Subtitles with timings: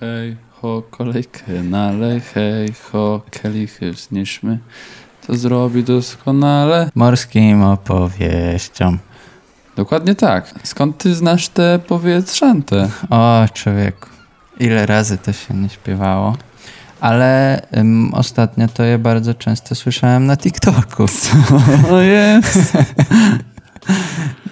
[0.00, 4.58] Hej, ho, kolejkę nalej, hej, ho, kielichy wznieśmy.
[5.26, 6.90] To zrobi doskonale.
[6.94, 8.98] Morskim opowieściom.
[9.76, 10.54] Dokładnie tak.
[10.64, 12.88] Skąd ty znasz tę powietrzantę?
[13.10, 14.08] O, człowieku.
[14.60, 16.36] Ile razy to się nie śpiewało.
[17.00, 17.62] Ale
[18.12, 21.06] ostatnio to je bardzo często słyszałem na TikToku.
[21.92, 22.72] O jest.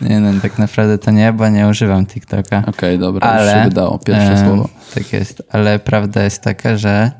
[0.01, 2.63] Nie no, tak naprawdę to nie, bo nie używam TikToka.
[2.67, 3.99] Okej, dobra, Ale, już się wydało.
[3.99, 4.69] Pierwsze Em, słowo.
[4.95, 7.11] Tak jest, ale prawda jest taka, że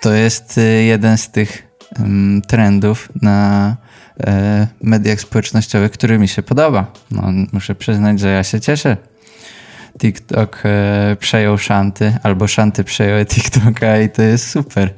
[0.00, 1.68] to jest y, jeden z tych
[2.00, 3.76] ym, trendów na
[4.26, 6.86] e, mediach społecznościowych, który mi się podoba.
[7.10, 8.96] No, muszę przyznać, że ja się cieszę.
[9.98, 14.90] TikTok e, przejął szanty, albo szanty przejęły TikToka i to jest super.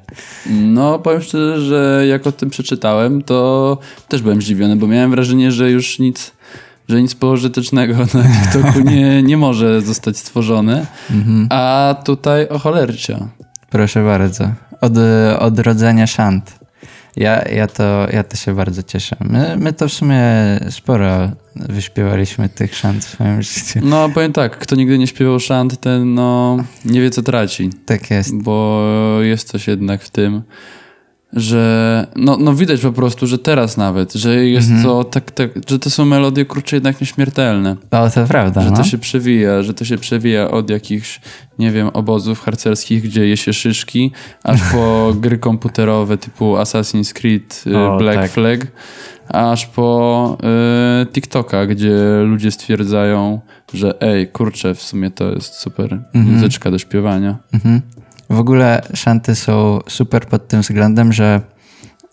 [0.46, 3.78] No, powiem szczerze, że jak o tym przeczytałem, to
[4.08, 6.32] też byłem zdziwiony, bo miałem wrażenie, że już nic,
[6.88, 10.86] że nic pożytecznego na TikToku nie, nie może zostać stworzone.
[11.10, 11.46] Mhm.
[11.50, 13.28] A tutaj o cholercia.
[13.70, 14.44] Proszę bardzo.
[14.80, 14.92] Od,
[15.38, 16.61] odrodzenia szant.
[17.16, 19.16] Ja, ja, to, ja to się bardzo cieszę.
[19.20, 20.22] My, my to w sumie
[20.70, 23.80] sporo wyśpiewaliśmy tych szant w swoim życiu.
[23.82, 27.70] No, powiem tak, kto nigdy nie śpiewał szant, ten no nie wie co traci.
[27.86, 28.36] Tak jest.
[28.36, 28.82] Bo
[29.22, 30.42] jest coś jednak w tym,
[31.32, 34.86] że no, no widać po prostu, że teraz nawet, że jest Mhm.
[34.86, 37.76] to tak, tak, że to są melodie kurczę jednak nieśmiertelne.
[37.90, 38.60] O, to prawda.
[38.60, 38.76] Że no.
[38.76, 41.20] to się przewija, że to się przewija od jakichś,
[41.58, 44.12] nie wiem, obozów harcerskich, gdzie je się szyszki,
[44.44, 48.30] aż po gry komputerowe typu Assassin's Creed, y, O, Black tak.
[48.30, 48.66] Flag,
[49.28, 50.38] aż po
[51.02, 53.40] y, TikToka, gdzie ludzie stwierdzają,
[53.74, 57.36] że ej, kurczę, w sumie to jest super muzyczka do śpiewania.
[57.54, 57.80] Mhm.
[58.32, 61.40] W ogóle szanty są super pod tym względem, że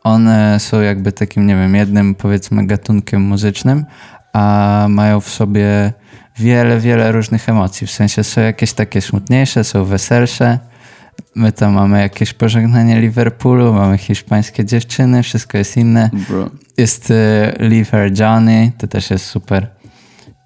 [0.03, 3.86] one są jakby takim, nie wiem, jednym powiedzmy gatunkiem muzycznym,
[4.34, 5.94] a mają w sobie
[6.39, 7.88] wiele, wiele różnych emocji.
[7.88, 10.59] W sensie są jakieś takie smutniejsze, są weselsze.
[11.36, 16.10] My tam mamy jakieś pożegnanie Liverpoolu, mamy hiszpańskie dziewczyny, wszystko jest inne.
[16.30, 16.49] Bro.
[16.77, 17.15] Jest y,
[17.60, 19.67] Leave Her Johnny, to też jest super.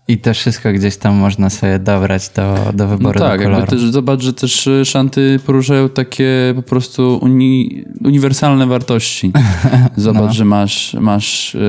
[0.08, 3.68] I to wszystko gdzieś tam można sobie dobrać do, do No wyboru tak, do koloru.
[3.68, 9.32] też, zobacz, że też y, szanty poruszają takie po prostu uni, uniwersalne wartości.
[9.96, 10.34] Zobacz, No.
[10.34, 11.60] że masz, masz y,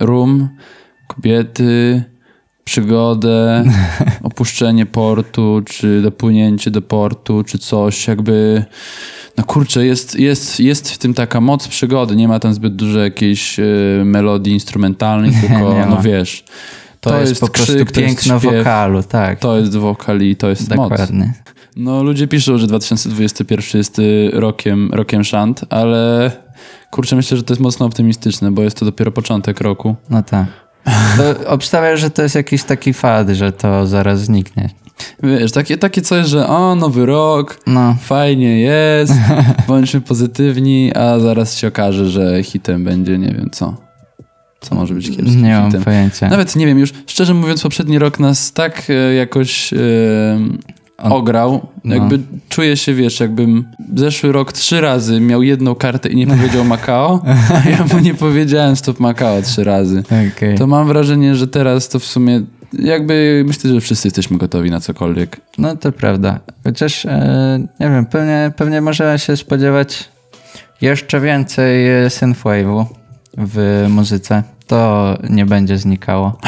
[0.00, 0.48] rum,
[1.06, 2.04] kobiety,
[2.64, 3.64] przygodę,
[4.22, 8.64] opuszczenie portu, czy dopłynięcie do portu, czy coś, jakby
[9.36, 12.98] no kurczę, jest, jest, jest w tym taka moc przygody, nie ma tam zbyt dużo
[12.98, 16.44] jakiejś y, melodii instrumentalnych, tylko no wiesz,
[17.10, 19.38] To, jest, po prostu krzyk, jest piękno wokalu, tak.
[19.38, 20.90] to jest wokal i to jest moc.
[20.90, 21.34] Dokładnie.
[21.76, 26.30] No, ludzie piszą, że 2021 jest y, rokiem, rokiem szant, ale
[26.90, 29.96] kurczę, myślę, że to jest mocno optymistyczne, bo jest to dopiero początek roku.
[30.10, 30.46] No tak.
[31.46, 34.70] Obstawiam, że to jest jakiś taki fad, że to zaraz zniknie.
[35.22, 39.12] Wiesz, takie, takie coś, że o, nowy rok, No, fajnie jest,
[39.68, 43.83] bądźmy pozytywni, a zaraz się okaże, że hitem będzie nie wiem co.
[44.64, 45.84] Co może być kiepskim nie mam hitem.
[45.84, 46.28] pojęcia.
[46.28, 49.76] Nawet nie wiem, już szczerze mówiąc, poprzedni rok nas tak e, jakoś e,
[50.98, 51.66] ograł.
[51.84, 51.94] no.
[51.94, 53.64] Jakby czuję się, wiesz, jakbym
[53.94, 57.22] zeszły rok trzy razy miał jedną kartę i nie powiedział Macao,
[57.54, 60.02] a ja mu nie powiedziałem stop Macao trzy razy.
[60.36, 60.58] Okej.
[60.58, 62.42] To mam wrażenie, że teraz to w sumie
[62.78, 65.40] jakby myślę, że wszyscy jesteśmy gotowi na cokolwiek.
[65.58, 66.40] No to prawda.
[66.64, 70.08] Chociaż, e, nie wiem, pewnie, pewnie możemy się spodziewać
[70.80, 72.84] jeszcze więcej synthwave'u
[73.38, 74.42] w muzyce.
[74.66, 76.38] To nie będzie znikało.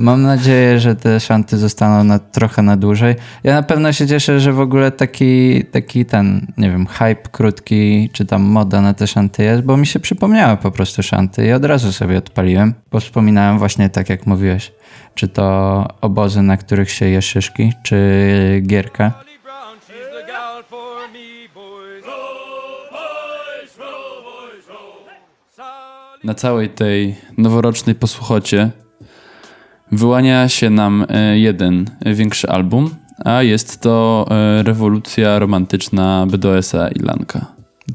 [0.00, 3.14] Mam nadzieję, że te szanty zostaną na, trochę na dłużej.
[3.44, 8.10] Ja na pewno się cieszę, że w ogóle taki, taki ten, nie wiem, hype krótki,
[8.12, 11.52] czy tam moda na te szanty jest, bo mi się przypomniały po prostu szanty i
[11.52, 14.72] od razu sobie odpaliłem, bo wspominałem właśnie tak jak mówiłeś,
[15.14, 19.24] czy to obozy, na których się je szyszki, czy gierka.
[26.24, 28.70] Na całej tej noworocznej posłuchocie
[29.92, 32.90] wyłania się nam e, jeden większy album,
[33.24, 37.46] a jest to e, rewolucja romantyczna BDS-a i Lanka.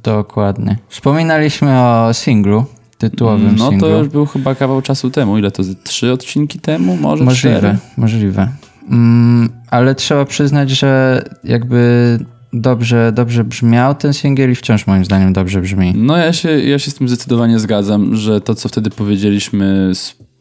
[0.04, 0.78] Dokładnie.
[0.88, 2.66] Wspominaliśmy o singlu,
[2.98, 3.88] tytułowym No singlu.
[3.90, 5.38] to już był chyba kawał czasu temu.
[5.38, 5.64] Ile to?
[5.84, 6.98] Trzy odcinki temu?
[6.98, 7.78] Może Możliwe, cztery?
[7.98, 8.48] możliwe.
[8.90, 12.20] Mm, ale trzeba przyznać, że jakby
[12.54, 15.94] dobrze, dobrze brzmiał ten singiel i wciąż moim zdaniem dobrze brzmi.
[15.96, 19.92] No ja się, ja się z tym zdecydowanie zgadzam, że to, co wtedy powiedzieliśmy,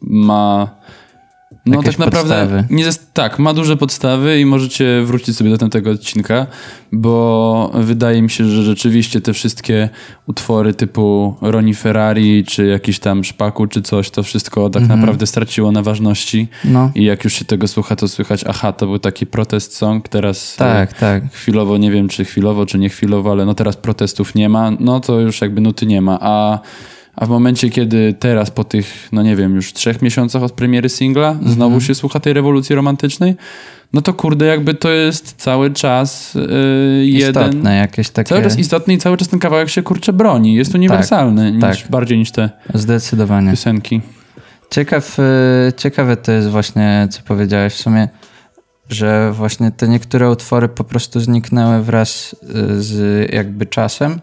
[0.01, 0.69] ma...
[1.65, 2.63] No Jakieś tak naprawdę, podstawy.
[2.69, 6.47] nie Tak, ma duże podstawy i możecie wrócić sobie do tamtego odcinka,
[6.91, 9.89] bo wydaje mi się, że rzeczywiście te wszystkie
[10.27, 15.71] utwory typu Roni Ferrari, czy jakiś tam Szpaku, czy coś, to wszystko tak naprawdę straciło
[15.71, 16.47] na ważności.
[16.65, 16.91] No.
[16.95, 20.55] I jak już się tego słucha, to słychać, aha, to był taki protest song, teraz
[20.55, 21.23] Tak, tak.
[21.23, 24.71] e, chwilowo, nie wiem czy chwilowo, czy nie chwilowo, ale no teraz protestów nie ma,
[24.79, 26.59] no to już jakby nuty nie ma, a,
[27.19, 30.89] a w momencie, kiedy teraz po tych, no nie wiem, już trzech miesiącach od premiery
[30.89, 31.51] singla, Mhm.
[31.51, 33.35] znowu się słucha tej rewolucji romantycznej,
[33.93, 37.43] no to kurde, jakby to jest cały czas yy, jeden...
[37.49, 38.29] Istotne jakieś takie...
[38.29, 40.55] Cały czas istotny i cały czas ten kawałek się kurczę broni.
[40.55, 41.77] Jest uniwersalny niż, tak.
[41.89, 43.51] bardziej niż te Zdecydowanie.
[43.51, 44.01] piosenki.
[44.71, 45.23] Ciekaw, y,
[45.77, 48.07] ciekawe to jest właśnie, co powiedziałeś w sumie,
[48.89, 54.19] że właśnie te niektóre utwory po prostu zniknęły wraz y, z jakby czasem.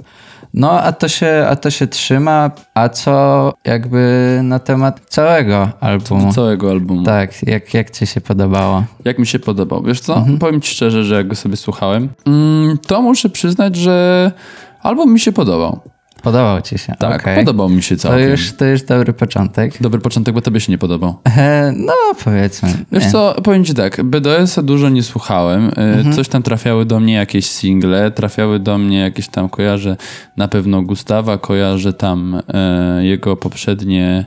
[0.57, 6.33] No, a to się, a to się trzyma, a co jakby na temat całego albumu.
[6.33, 7.03] Całego albumu.
[7.03, 8.85] Tak, jak, jak ci się podobało?
[9.05, 9.83] Jak mi się podobał.
[9.83, 10.17] Wiesz co?
[10.17, 10.39] Mhm.
[10.39, 14.33] Powiem ci szczerze, że jak go sobie słuchałem, mm, to muszę przyznać, że
[14.83, 15.81] album mi się podobał.
[16.27, 16.95] Podobał ci się?
[16.99, 17.37] Tak, Okej.
[17.37, 18.31] podobał mi się To całkiem.
[18.31, 19.83] już, to już dobry początek.
[19.83, 21.17] Dobry początek, bo tobie się nie podobał.
[21.37, 21.93] E, no,
[22.25, 22.69] powiedzmy.
[22.93, 23.11] Wiesz nie.
[23.11, 25.67] co, powiem ci tak, BDS-a dużo nie słuchałem.
[25.77, 26.13] E, Mhm.
[26.17, 29.97] Coś tam trafiały do mnie jakieś single, trafiały do mnie jakieś tam, kojarzę
[30.37, 34.27] na pewno Gustawa, kojarzę tam e, jego poprzednie,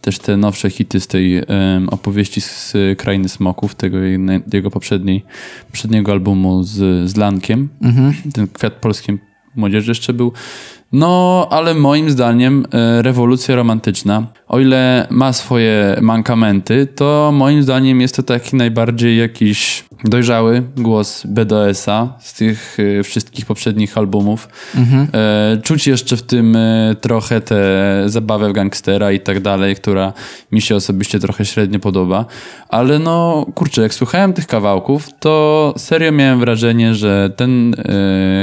[0.00, 1.44] też te nowsze hity z tej em,
[1.90, 3.98] opowieści z Krainy Smoków, tego
[4.52, 5.24] jego poprzedniej,
[5.66, 7.68] poprzedniego albumu z, z Lankiem.
[7.82, 8.14] Mhm.
[8.34, 9.18] Ten kwiat polskiej
[9.56, 10.32] młodzieży jeszcze był.
[10.92, 18.00] No, ale moim zdaniem e, rewolucja romantyczna, o ile ma swoje mankamenty, to moim zdaniem
[18.00, 24.48] jest to taki najbardziej jakiś dojrzały głos BDS-a z tych e, wszystkich poprzednich albumów.
[25.14, 26.56] E, Czuć jeszcze w tym
[27.00, 27.64] trochę tę
[28.06, 30.12] zabawę w gangstera i tak dalej, która
[30.52, 32.24] mi się osobiście trochę średnio podoba.
[32.68, 37.74] Ale no, kurczę, jak słuchałem tych kawałków, to serio miałem wrażenie, że ten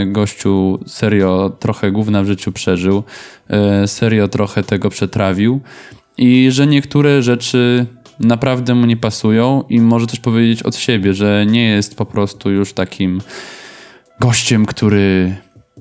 [0.07, 3.03] gościu serio trochę gówna w życiu przeżył,
[3.49, 5.61] e, serio trochę tego przetrawił
[6.17, 7.85] i że niektóre rzeczy
[8.19, 12.51] naprawdę mu nie pasują i może też powiedzieć od siebie, że nie jest po prostu
[12.51, 13.21] już takim
[14.19, 15.35] gościem, który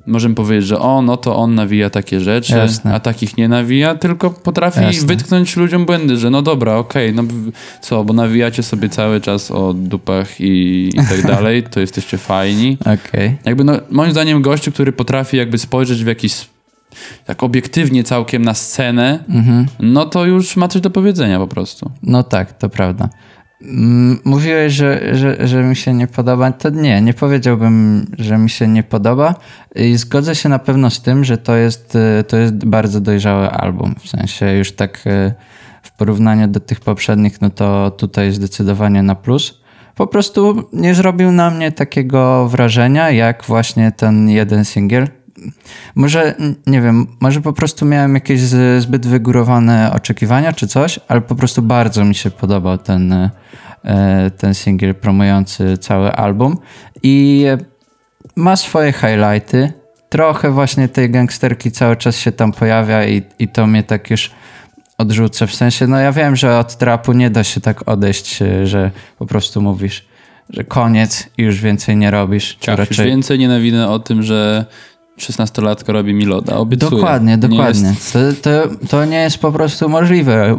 [0.08, 2.94] możemy powiedzieć, że o, no to on nawija takie rzeczy, Jasne.
[2.94, 5.06] a takich nie nawija, tylko potrafi Jasne.
[5.08, 7.50] wytknąć ludziom błędy, że no dobra, okej, no w-
[7.81, 12.78] co, bo nawijacie sobie cały czas o dupach i, i tak dalej, to jesteście fajni.
[12.81, 13.37] Okej.
[13.44, 16.34] Jakby no, moim zdaniem gościu, który potrafi jakby spojrzeć w jakiś
[17.25, 19.66] tak obiektywnie całkiem na scenę, Mhm.
[19.81, 21.90] no to już ma coś do powiedzenia po prostu.
[22.02, 23.08] No tak, to prawda.
[23.62, 26.52] Mm, Mówiłeś, że, że, że mi się nie podoba.
[26.52, 29.34] To nie, nie powiedziałbym, że mi się nie podoba.
[29.75, 33.50] I zgodzę się na pewno z tym, że to jest, y, to jest bardzo dojrzały
[33.50, 33.94] album.
[33.99, 35.34] W sensie już tak y,
[35.82, 39.60] w porównaniu do tych poprzednich, no to tutaj zdecydowanie na plus.
[39.94, 45.08] Po prostu nie zrobił na mnie takiego wrażenia, jak właśnie ten jeden singiel.
[45.94, 46.35] Może,
[46.67, 48.40] nie wiem, może po prostu miałem jakieś
[48.79, 54.55] zbyt wygórowane oczekiwania czy coś, ale po prostu bardzo mi się podobał ten, e, ten
[54.55, 56.58] singiel promujący cały album
[57.02, 57.46] i
[58.37, 59.73] ma swoje highlighty.
[60.08, 64.31] Trochę właśnie tej gangsterki cały czas się tam pojawia i, i to mnie tak już
[64.99, 65.46] odrzuca.
[65.46, 68.91] W sensie, no ja wiem, że od trapu nie da się tak odejść, e, że
[69.19, 70.08] po prostu mówisz,
[70.50, 72.56] że koniec i już więcej nie robisz.
[72.61, 74.67] Czy Tak, już więcej nienawidzę o tym, że
[75.19, 76.56] 16-latka robi mi loda.
[76.56, 76.91] Obiecuję.
[76.91, 77.88] Dokładnie, Nie dokładnie.
[77.88, 80.56] jest- To, to, to nie jest po prostu możliwe.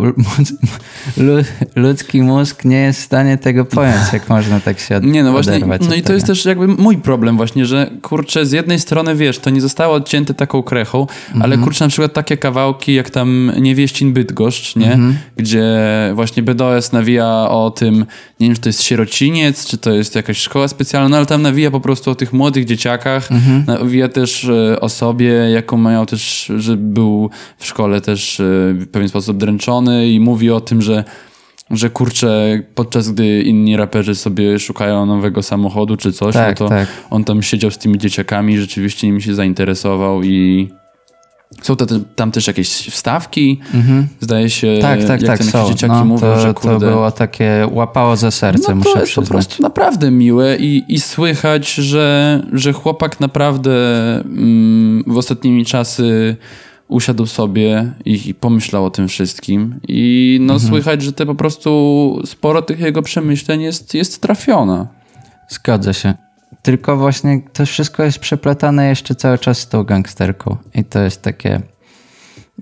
[1.17, 1.43] Lu-
[1.75, 5.31] Ludzki mózg nie jest w stanie tego pojąć, jak można tak się od, Nie, no
[5.31, 6.13] właśnie, no i to tego.
[6.13, 9.95] jest też jakby mój problem właśnie, że kurczę, z jednej strony wiesz, to nie zostało
[9.95, 11.63] odcięte taką krechą, ale Mhm.
[11.63, 14.91] kurczę na przykład takie kawałki jak tam Niewieścin Bydgoszcz, nie?
[14.93, 15.17] Mhm.
[15.37, 15.69] Gdzie
[16.15, 18.05] właśnie BDOS nawija o tym,
[18.39, 21.71] nie wiem, czy to jest sierociniec, czy to jest jakaś szkoła specjalna, ale tam nawija
[21.71, 23.63] po prostu o tych młodych dzieciakach, Mhm.
[23.67, 24.48] nawija też
[24.81, 30.09] o sobie, jaką mają też, że był w szkole też e, w pewien sposób dręczony
[30.09, 31.03] i mówi o tym, że
[31.71, 36.69] że kurczę, podczas gdy inni raperzy sobie szukają nowego samochodu czy coś, Tak, no to
[36.69, 36.87] tak.
[37.09, 40.69] on tam siedział z tymi dzieciakami, rzeczywiście nimi się zainteresował i
[41.61, 43.59] są to te, tam też jakieś wstawki,
[44.19, 45.67] zdaje się, Tak, tak, jak tak, te są.
[45.67, 46.89] dzieciaki No, mówią, to, że to kurde...
[46.89, 49.45] było takie, łapało za serce, no muszę to jest po przyznać.
[49.45, 53.71] prostu naprawdę miłe i, i słychać, że, że chłopak naprawdę
[54.19, 56.35] mm, w ostatnimi czasy
[56.87, 60.69] usiadł sobie i, i pomyślał o tym wszystkim i no Mhm.
[60.69, 64.87] słychać, że te po prostu sporo tych jego przemyśleń jest, jest trafiona.
[65.49, 66.13] Zgodzę się.
[66.61, 70.57] Tylko właśnie to wszystko jest przeplatane jeszcze cały czas z tą gangsterką.
[70.73, 71.61] I to jest takie.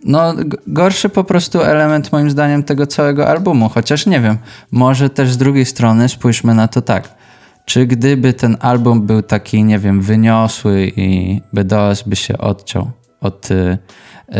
[0.05, 0.33] no,
[0.67, 4.37] gorszy po prostu element moim zdaniem tego całego albumu, chociaż nie wiem,
[4.71, 7.17] może też z drugiej strony spójrzmy na to tak.
[7.65, 13.51] Czy gdyby ten album był taki, nie wiem, wyniosły i BDOS by się odciął od
[13.51, 13.77] y,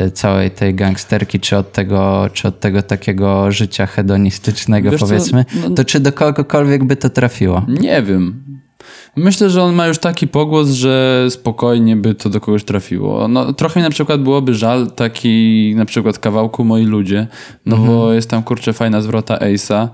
[0.05, 5.45] y, całej tej gangsterki, czy od tego, czy od tego takiego życia hedonistycznego, Wiesz powiedzmy,
[5.61, 7.65] no- to czy do kogokolwiek by to trafiło?
[7.67, 8.43] Nie wiem.
[9.15, 13.27] Myślę, że on ma już taki pogłos, że spokojnie by to do kogoś trafiło.
[13.27, 17.27] No, trochę mi na przykład byłoby żal taki na przykład kawałku Moi Ludzie,
[17.65, 19.87] no bo jest tam kurczę fajna zwrota Ace'a,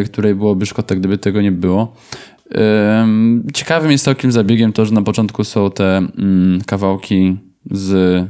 [0.00, 1.92] y, której byłoby szkoda, gdyby tego nie było.
[3.02, 7.36] Ym, ciekawym jest całkiem zabiegiem to, że na początku są te mm, kawałki
[7.70, 8.24] z,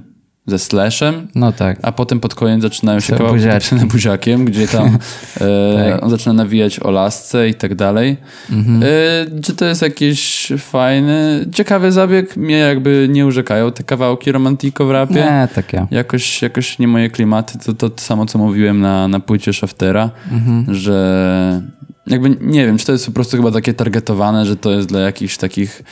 [0.46, 1.78] ze slashem, No tak.
[1.82, 4.86] a potem pod koniec zaczynają się kawałki napisane buziakiem, gdzie tam
[5.40, 6.02] e, Tak.
[6.04, 8.16] on zaczyna nawijać o lasce i tak dalej.
[8.50, 8.82] Mhm.
[8.82, 12.36] E, czy to jest jakiś fajny, ciekawy zabieg?
[12.36, 15.14] Mnie jakby nie urzekają te kawałki romantiko w rapie.
[15.14, 15.86] Nie, tak ja.
[15.90, 17.58] Jakoś, jakoś nie moje klimaty.
[17.58, 20.74] To, to, to samo, co mówiłem na, na płycie Shaftera, Mhm.
[20.74, 21.62] że
[22.06, 25.00] jakby nie wiem, czy to jest po prostu chyba takie targetowane, że to jest dla
[25.00, 25.82] jakichś takich,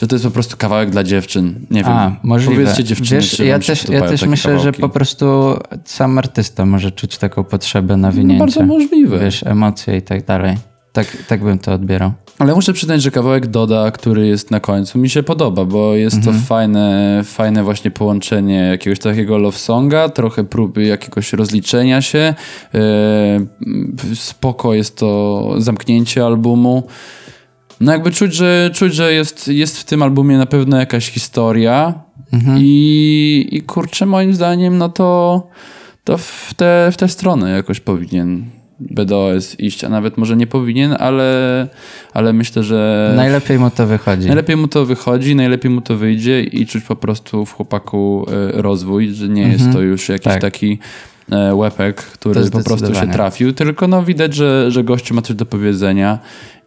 [0.00, 1.66] że to jest po prostu kawałek dla dziewczyn.
[1.70, 1.92] Nie wiem.
[1.92, 2.62] A, możliwe.
[2.62, 4.80] Powiedzcie dziewczyny, Wiesz, czy ja też, ja też myślę, że kawałki?
[4.80, 8.34] po prostu sam artysta może czuć taką potrzebę nawinięcia.
[8.34, 9.18] No, bardzo możliwe.
[9.18, 10.56] Wiesz, emocje i tak dalej.
[10.92, 12.12] Tak, tak bym to odbierał.
[12.38, 16.16] Ale muszę przyznać, że kawałek Doda, który jest na końcu, mi się podoba, bo jest
[16.16, 16.36] Mhm.
[16.36, 22.34] to fajne, fajne właśnie połączenie jakiegoś takiego love songa, trochę próby jakiegoś rozliczenia się.
[22.74, 23.40] E,
[24.14, 26.86] spoko jest to zamknięcie albumu.
[27.80, 31.94] No jakby czuć, że, czuć, że jest, jest w tym albumie na pewno jakaś historia
[32.32, 32.58] Mhm.
[32.60, 35.42] i, i kurczę moim zdaniem no to,
[36.04, 38.44] to w, tę w tę stronę jakoś powinien
[38.80, 41.68] BDOS iść, a nawet może nie powinien, ale,
[42.14, 44.26] ale myślę, że Najlepiej mu to wychodzi.
[44.26, 48.62] najlepiej mu to wychodzi, najlepiej mu to wyjdzie i czuć po prostu w chłopaku e,
[48.62, 50.40] rozwój, że nie jest to już jakiś Tak.
[50.40, 50.78] taki
[51.32, 55.36] e, łepek, który po prostu się trafił, tylko no widać, że, że gościu ma coś
[55.36, 56.18] do powiedzenia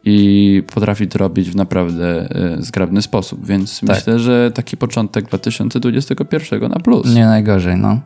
[0.06, 3.90] i potrafi to robić w naprawdę e, zgrabny sposób, więc Tak.
[3.98, 7.16] myślę, że taki początek 2021 na plus.
[7.16, 8.00] Nie najgorzej, no.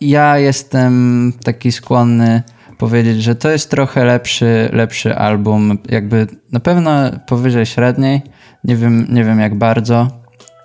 [0.00, 2.42] Ja jestem taki skłonny
[2.78, 6.90] powiedzieć, że to jest trochę lepszy, lepszy album, jakby na pewno
[7.26, 8.22] powyżej średniej,
[8.64, 10.08] nie wiem, nie wiem jak bardzo.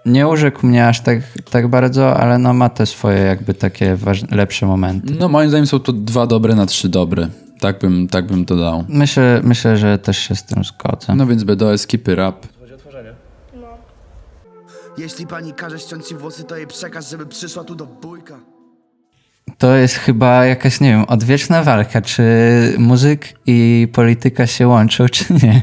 [0.05, 3.97] Nie urzekł mnie aż tak, tak bardzo, ale no ma te swoje jakby takie
[4.31, 5.13] lepsze momenty.
[5.19, 7.27] No moim zdaniem są to dwa dobre na trzy dobre.
[7.59, 8.83] Tak bym, tak bym to dał.
[8.87, 11.15] Myślę, myślę, że też się z tym zgodzę.
[11.15, 12.47] No więc BDOS Keep It Up.
[14.97, 18.39] Jeśli pani każe ściąć ci włosy, to jej przekaż, żeby przyszła tu do bójka.
[19.57, 22.23] To jest chyba jakaś, nie wiem, odwieczna walka, czy
[22.77, 25.61] muzyk i polityka się łączą, czy nie.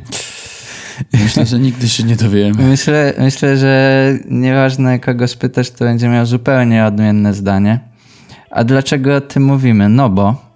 [1.13, 2.63] Myślę, że nigdy się nie dowiemy.
[2.63, 7.81] Myślę, myślę, że nieważne kogo spytasz, to będzie miał zupełnie odmienne zdanie.
[8.51, 9.89] A dlaczego o tym mówimy?
[9.89, 10.51] No bo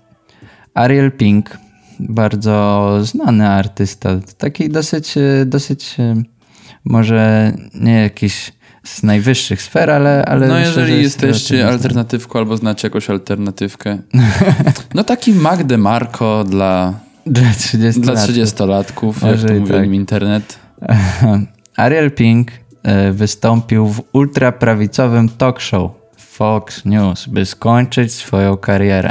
[0.75, 1.59] Ariel Pink,
[2.01, 5.15] bardzo znany artysta, taki dosyć,
[5.47, 6.15] dosyć e,
[6.85, 8.53] może nie jakiś
[8.85, 13.11] z najwyższych sfer, ale, ale No myślę, jeżeli że jest jesteście alternatywką albo znacie jakąś
[13.11, 13.99] alternatywkę.
[14.95, 16.95] No taki Mac DeMarco dla.
[17.27, 18.29] Dla 30 dla lat.
[18.29, 19.87] 30-latków, jak to i mówi tak.
[19.87, 20.59] internet.
[21.77, 22.51] Ariel Pink
[22.83, 29.11] e, wystąpił w ultraprawicowym talk show Fox News, by skończyć swoją karierę.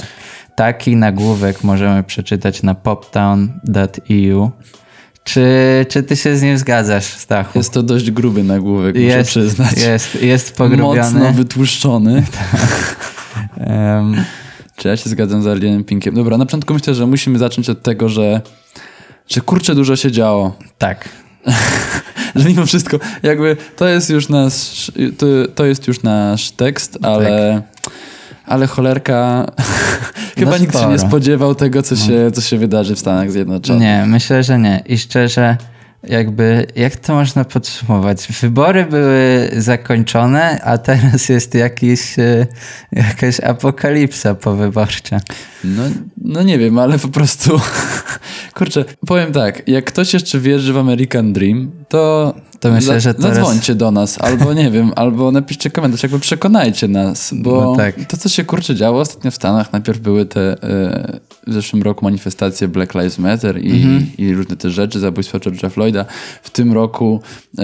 [0.55, 4.51] Taki nagłówek możemy przeczytać na poptown.eu.
[5.23, 7.57] Czy, czy ty się z nim zgadzasz, Stachu?
[7.59, 9.77] Jest to dość gruby nagłówek, muszę jest, przyznać.
[9.77, 10.99] jest, jest pogrubiony.
[11.01, 12.23] Mocno wytłuszczony.
[13.57, 14.23] Em,
[14.75, 16.15] Czy ja się zgadzam z Alienem Pinkiem?
[16.15, 18.41] Dobra, na początku myślę, że musimy zacząć od tego, że,
[19.29, 20.57] że kurczę dużo się działo.
[20.77, 21.09] tak.
[22.35, 25.25] Że mimo wszystko, jakby to jest już nasz, to,
[25.55, 27.61] to jest już nasz tekst, ale,
[28.45, 29.45] ale cholerka,
[30.37, 33.81] chyba No nikt się nie spodziewał tego, co się, co się wydarzy w Stanach Zjednoczonych.
[33.81, 34.83] Nie, myślę, że nie.
[34.85, 35.57] I szczerze,
[36.03, 38.27] jakby, jak to można podsumować?
[38.41, 42.47] Wybory były zakończone, a teraz jest jakiś, e,
[42.91, 45.21] jakaś apokalipsa powyborcza.
[45.63, 45.83] No,
[46.17, 47.61] no nie wiem, ale po prostu,
[48.55, 52.33] kurczę, powiem tak, jak ktoś jeszcze wierzy w American Dream, to,
[52.63, 56.87] To myślę, że teraz- zadzwońcie do nas, albo nie wiem, albo napiszcie komentarz, jakby przekonajcie
[56.87, 57.95] nas, bo No tak.
[58.07, 62.05] to, co się kurczę działo ostatnio w Stanach, najpierw były te e, w zeszłym roku
[62.05, 64.07] manifestacje Black Lives Matter i, Mhm.
[64.17, 66.05] i różne te rzeczy, zabójstwa George'a Floyda.
[66.43, 67.21] W tym roku
[67.59, 67.63] e,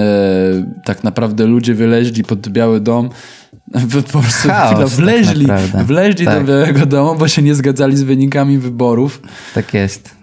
[0.86, 3.10] tak naprawdę ludzie wyleźli pod Biały Dom,
[4.12, 5.48] po prostu Chaos, chwila, tak wleźli,
[5.86, 6.46] wleźli do Tak.
[6.46, 9.22] Białego Domu, bo się nie zgadzali z wynikami wyborów.
[9.56, 10.19] Tak jest.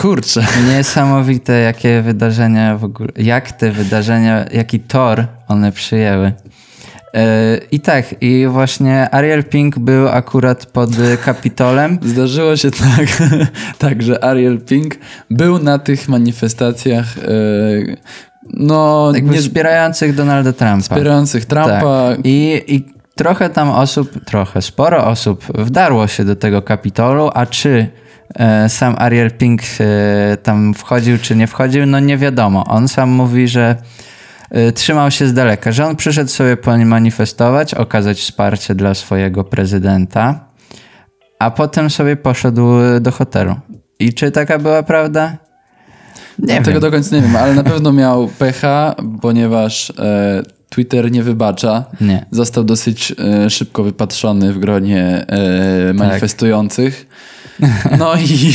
[0.00, 0.46] Kurczę.
[0.68, 6.32] Niesamowite, jakie wydarzenia w ogóle, jak te wydarzenia, jaki tor one przyjęły.
[7.14, 10.90] E, I tak, i właśnie Ariel Pink był akurat pod
[11.24, 11.98] Kapitolem.
[12.02, 13.22] Zdarzyło się tak,
[13.78, 14.94] tak, że Ariel Pink
[15.30, 17.30] był na tych manifestacjach e,
[18.54, 20.80] no, Jakby nie, wspierających Donalda Trumpa.
[20.80, 21.80] wspierających Trumpa.
[21.80, 22.18] Tak.
[22.24, 27.90] I, I trochę tam osób, trochę, sporo osób wdarło się do tego Kapitolu, a czy
[28.68, 32.64] sam Ariel Pink e, tam wchodził, czy nie wchodził, no nie wiadomo.
[32.64, 33.76] On sam mówi, że
[34.50, 40.48] e, trzymał się z daleka, że on przyszedł sobie manifestować, okazać wsparcie dla swojego prezydenta,
[41.38, 43.54] a potem sobie poszedł e, do hotelu.
[43.98, 45.36] I czy taka była prawda?
[46.38, 51.22] Nie Tego do końca nie wiem, ale na pewno miał pecha, ponieważ e, Twitter nie
[51.22, 51.84] wybacza.
[52.00, 52.26] Nie.
[52.30, 55.38] Został dosyć e, szybko wypatrzony w gronie Tak.
[55.90, 57.06] e, manifestujących.
[57.98, 58.52] No i,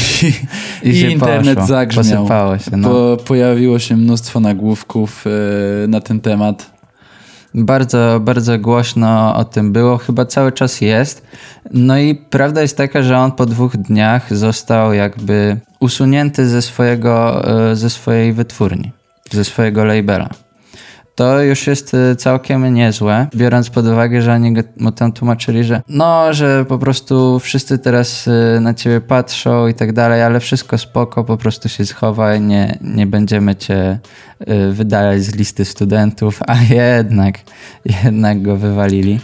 [0.83, 1.67] i, I internet poszło.
[1.67, 2.23] zagrzmiał.
[2.23, 2.89] Posypało się, no.
[2.89, 5.25] Po, pojawiło się mnóstwo nagłówków
[5.83, 6.75] e, na ten temat.
[7.53, 11.27] Bardzo, bardzo głośno o tym było, chyba cały czas jest.
[11.71, 17.43] No i prawda jest taka, że on po dwóch dniach został jakby usunięty ze, swojego,
[17.71, 18.91] e, ze swojej wytwórni,
[19.31, 20.29] ze swojego labela.
[21.15, 25.81] To już jest e, całkiem niezłe, biorąc pod uwagę, że oni mu tam tłumaczyli, że
[25.89, 30.77] no, że po prostu wszyscy teraz e, na ciebie patrzą i tak dalej, ale wszystko
[30.77, 33.99] spoko, po prostu się schowaj, nie, nie będziemy cię
[34.39, 37.35] e, wydalać z listy studentów, a jednak,
[38.03, 39.19] jednak go wywalili.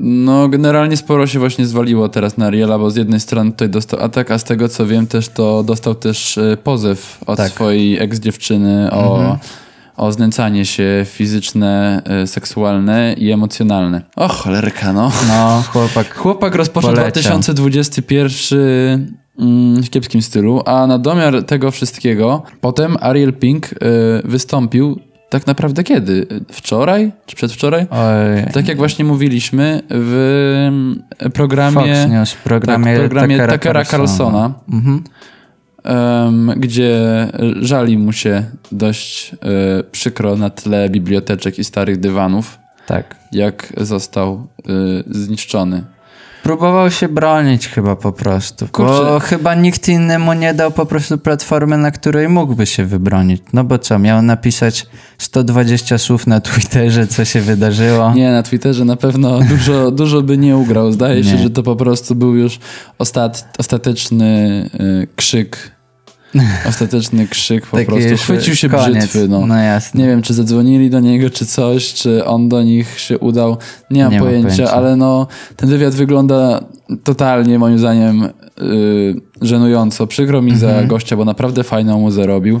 [0.00, 4.00] No, generalnie sporo się właśnie zwaliło teraz na Ariela, bo z jednej strony tutaj dostał
[4.00, 7.50] atak, a z tego co wiem też to dostał też pozew od Tak.
[7.50, 9.38] swojej ex-dziewczyny o,
[9.98, 14.02] o znęcanie się fizyczne, e, seksualne i emocjonalne.
[14.16, 15.12] O cholerka, no.
[15.28, 16.14] No, chłopak.
[16.14, 17.22] Chłopak rozpoczął Poleciał.
[17.22, 23.76] 2021 mm, w kiepskim stylu, a na domiar tego wszystkiego potem Ariel Pink e,
[24.24, 25.00] wystąpił
[25.30, 26.26] tak naprawdę kiedy?
[26.52, 27.12] Wczoraj?
[27.26, 27.86] Czy przedwczoraj?
[27.90, 30.14] Oj, Tak jak właśnie mówiliśmy w
[30.68, 31.02] mm,
[31.32, 35.04] programie, Fox News, programie, tak, programie Tuckera Tuckera Carlsona, Mhm.
[35.88, 36.98] Em, gdzie
[37.60, 39.36] żali mu się dość e,
[39.92, 43.16] przykro na tle biblioteczek i starych dywanów, Tak.
[43.32, 44.62] jak został e,
[45.10, 45.82] zniszczony.
[46.42, 49.20] Próbował się bronić chyba po prostu, bo Kurczę.
[49.26, 53.42] chyba nikt inny mu nie dał po prostu platformy, na której mógłby się wybronić.
[53.52, 54.86] No bo co, miał napisać
[55.18, 58.14] 120 słów na Twitterze, co się wydarzyło.
[58.14, 60.92] Nie, na Twitterze na pewno dużo, dużo by nie ugrał.
[60.92, 61.38] Zdaje się, Nie.
[61.42, 62.58] że to po prostu był już
[62.98, 64.26] ostat, ostateczny
[65.02, 65.77] e, krzyk.
[66.68, 68.16] Ostateczny krzyk po Taki prostu.
[68.16, 68.98] Chwycił się koniec.
[68.98, 69.28] brzytwy.
[69.28, 69.46] No.
[69.46, 70.00] no jasne.
[70.02, 73.56] Nie wiem, czy zadzwonili do niego, czy coś, czy on do nich się udał.
[73.90, 74.72] Nie mam Nie mam pojęcia, pojęcia.
[74.74, 76.60] ale no, ten wywiad wygląda
[77.04, 78.28] totalnie, moim zdaniem,
[78.60, 80.06] yy, żenująco.
[80.06, 80.80] Przykro mi Mhm.
[80.82, 82.60] za gościa, bo naprawdę fajną muzę robił,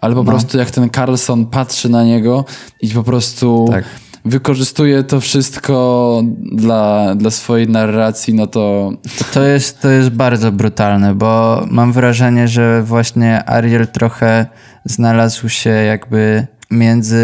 [0.00, 0.24] ale No.
[0.24, 2.44] po prostu jak ten Carlson patrzy na niego
[2.82, 3.84] i po prostu Tak.
[4.28, 8.92] Wykorzystuje to wszystko dla, dla swojej narracji, no to
[9.32, 14.46] To jest, to jest bardzo brutalne, bo mam wrażenie, że właśnie Ariel trochę
[14.84, 17.18] znalazł się jakby między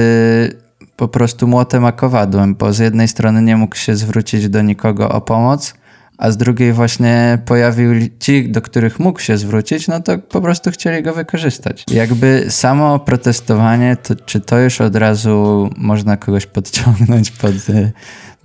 [0.97, 5.09] po prostu młotem a kowadłem, bo z jednej strony nie mógł się zwrócić do nikogo
[5.09, 5.75] o pomoc,
[6.25, 10.71] a z drugiej właśnie pojawił ci, do których mógł się zwrócić, no to po prostu
[10.71, 11.85] chcieli go wykorzystać.
[11.91, 17.93] Jakby samo protestowanie, to, czy to już od razu można kogoś podciągnąć pod y,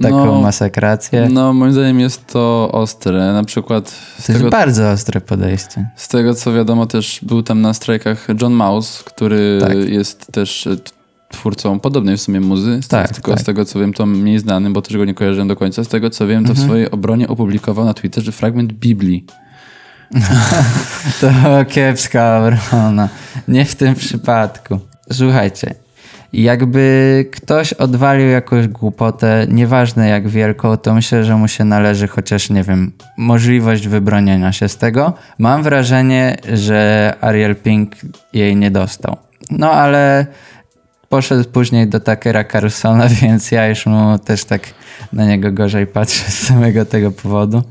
[0.01, 1.27] taką No, masakrację?
[1.31, 3.33] no, moim zdaniem jest to ostre.
[3.33, 5.89] Na przykład To jest tego, bardzo ostre podejście.
[5.95, 9.77] Z tego co wiadomo, też był tam na strajkach John Mouse, który Tak.
[9.77, 10.75] jest też e,
[11.29, 12.79] twórcą podobnej w sumie muzy.
[12.89, 13.41] Tak, tylko tak.
[13.41, 15.83] z tego co wiem, to mniej znany, bo też go nie kojarzyłem do końca.
[15.83, 16.55] Z tego co wiem, to Mhm.
[16.65, 19.25] w swojej obronie opublikował na Twitterze fragment Biblii.
[21.21, 21.29] To
[21.67, 23.09] kiepska obrona.
[23.47, 24.79] Nie w tym przypadku.
[25.11, 25.75] Słuchajcie,
[26.33, 32.49] jakby ktoś odwalił jakąś głupotę, nieważne jak wielką, to myślę, że mu się należy chociaż,
[32.49, 35.13] nie wiem, możliwość wybronienia się z tego.
[35.37, 37.95] Mam wrażenie, że Ariel Pink
[38.33, 39.17] jej nie dostał.
[39.51, 40.27] No ale
[41.09, 44.61] poszedł później do Takera Carlsona, więc ja już mu też tak
[45.13, 47.63] na niego gorzej patrzę z samego tego powodu.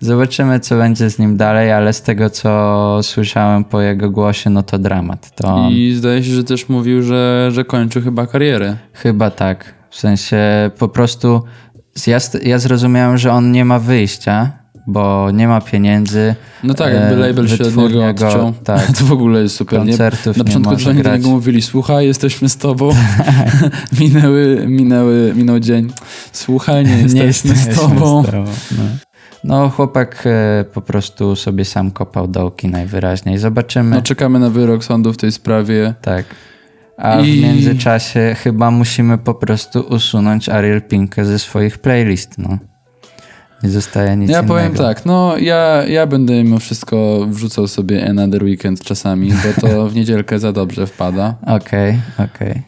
[0.00, 4.62] Zobaczymy, co będzie z nim dalej, ale z tego, co słyszałem po jego głosie, no
[4.62, 5.30] to dramat.
[5.34, 8.76] To on I zdaje się, że też mówił, że, że kończył chyba karierę.
[8.92, 9.74] chyba tak.
[9.90, 11.42] W sensie po prostu
[12.06, 14.52] ja, ja zrozumiałem, że on nie ma wyjścia,
[14.86, 16.34] bo nie ma pieniędzy.
[16.64, 18.52] No tak, jakby E, label się od niego go- odciął.
[18.64, 18.86] tak.
[18.98, 19.80] To w ogóle jest super.
[19.80, 19.86] Nie?
[19.86, 22.90] Koncertów Na nie początku może dzwonili do niego mówili, słuchaj, jesteśmy z tobą.
[24.00, 25.92] minęły, minęły, minął dzień.
[26.32, 28.22] Słuchaj, nie jesteśmy z tobą.
[28.22, 28.44] z tobą,
[28.78, 28.84] No.
[29.44, 33.38] no chłopak e, po prostu sobie sam kopał dołki najwyraźniej.
[33.38, 33.96] Zobaczymy.
[33.96, 35.94] No czekamy na wyrok sądu w tej sprawie.
[36.02, 36.24] tak.
[36.96, 42.58] A I- w międzyczasie chyba musimy po prostu usunąć Ariel Pinkę ze swoich playlist, no.
[43.64, 44.54] Nie zostaje nic Ja innego.
[44.54, 49.88] powiem tak, no ja, ja będę mimo wszystko wrzucał sobie Another Weekend czasami, bo to
[49.88, 51.34] w niedzielkę za dobrze wpada.
[51.46, 52.62] Okej, okej.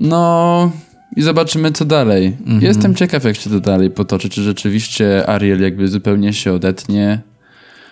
[0.00, 0.70] No
[1.16, 2.36] i zobaczymy co dalej.
[2.40, 2.60] Mhm.
[2.60, 7.18] Jestem ciekaw jak się to dalej potoczy, czy rzeczywiście Ariel jakby zupełnie się odetnie.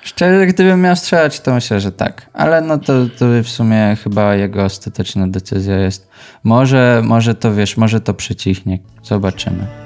[0.02, 2.30] Szczerze, gdybym miał strzelać, to myślę, że tak.
[2.32, 6.08] Ale no to, to w sumie chyba jego ostateczna decyzja jest.
[6.44, 8.78] Może, może to wiesz, może to przycichnie.
[9.02, 9.83] Zobaczymy.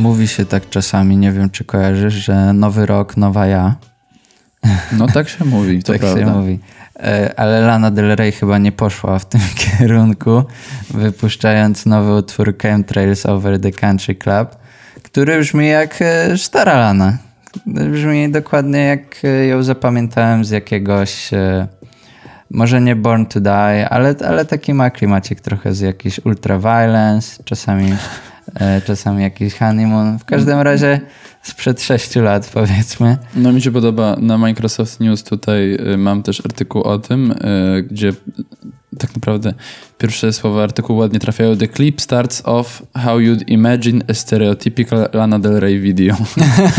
[0.00, 3.74] Mówi się tak czasami, nie wiem czy kojarzysz, że nowy rok, nowa ja.
[4.92, 6.20] No tak się mówi, to tak prawda.
[6.20, 6.58] się mówi.
[7.00, 9.40] E, Ale Lana Del Rey chyba nie poszła w tym
[9.78, 10.44] kierunku,
[10.90, 14.56] wypuszczając nowy utwór Chemtrails Over the Country Club,
[15.02, 17.18] który brzmi jak e, stara Lana.
[17.66, 21.30] Brzmi dokładnie jak e, ją zapamiętałem z jakiegoś,
[22.50, 27.96] może nie Born to Die, ale, ale taki ma klimacik trochę z jakiś Ultraviolence, czasami,
[28.86, 30.18] czasami jakiś Honeymoon.
[30.18, 31.00] W każdym razie
[31.42, 33.16] sprzed 6 lat powiedzmy.
[33.34, 37.82] No mi się podoba, na Microsoft News tutaj y, mam też artykuł o tym, y,
[37.82, 38.12] gdzie
[38.98, 39.54] tak naprawdę
[39.98, 41.56] pierwsze słowa artykułu ładnie trafiają.
[41.56, 46.16] The clip starts off how you'd imagine a stereotypical Lana Del Rey video.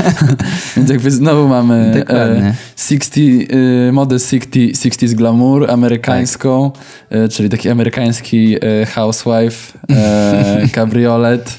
[0.78, 2.47] Więc jakby znowu mamy Dokładnie.
[2.47, 6.71] e, 60, y, modę 60, 60s glamour amerykańską,
[7.10, 9.80] e, czyli taki amerykański e, housewife,
[10.76, 11.58] cabriolet.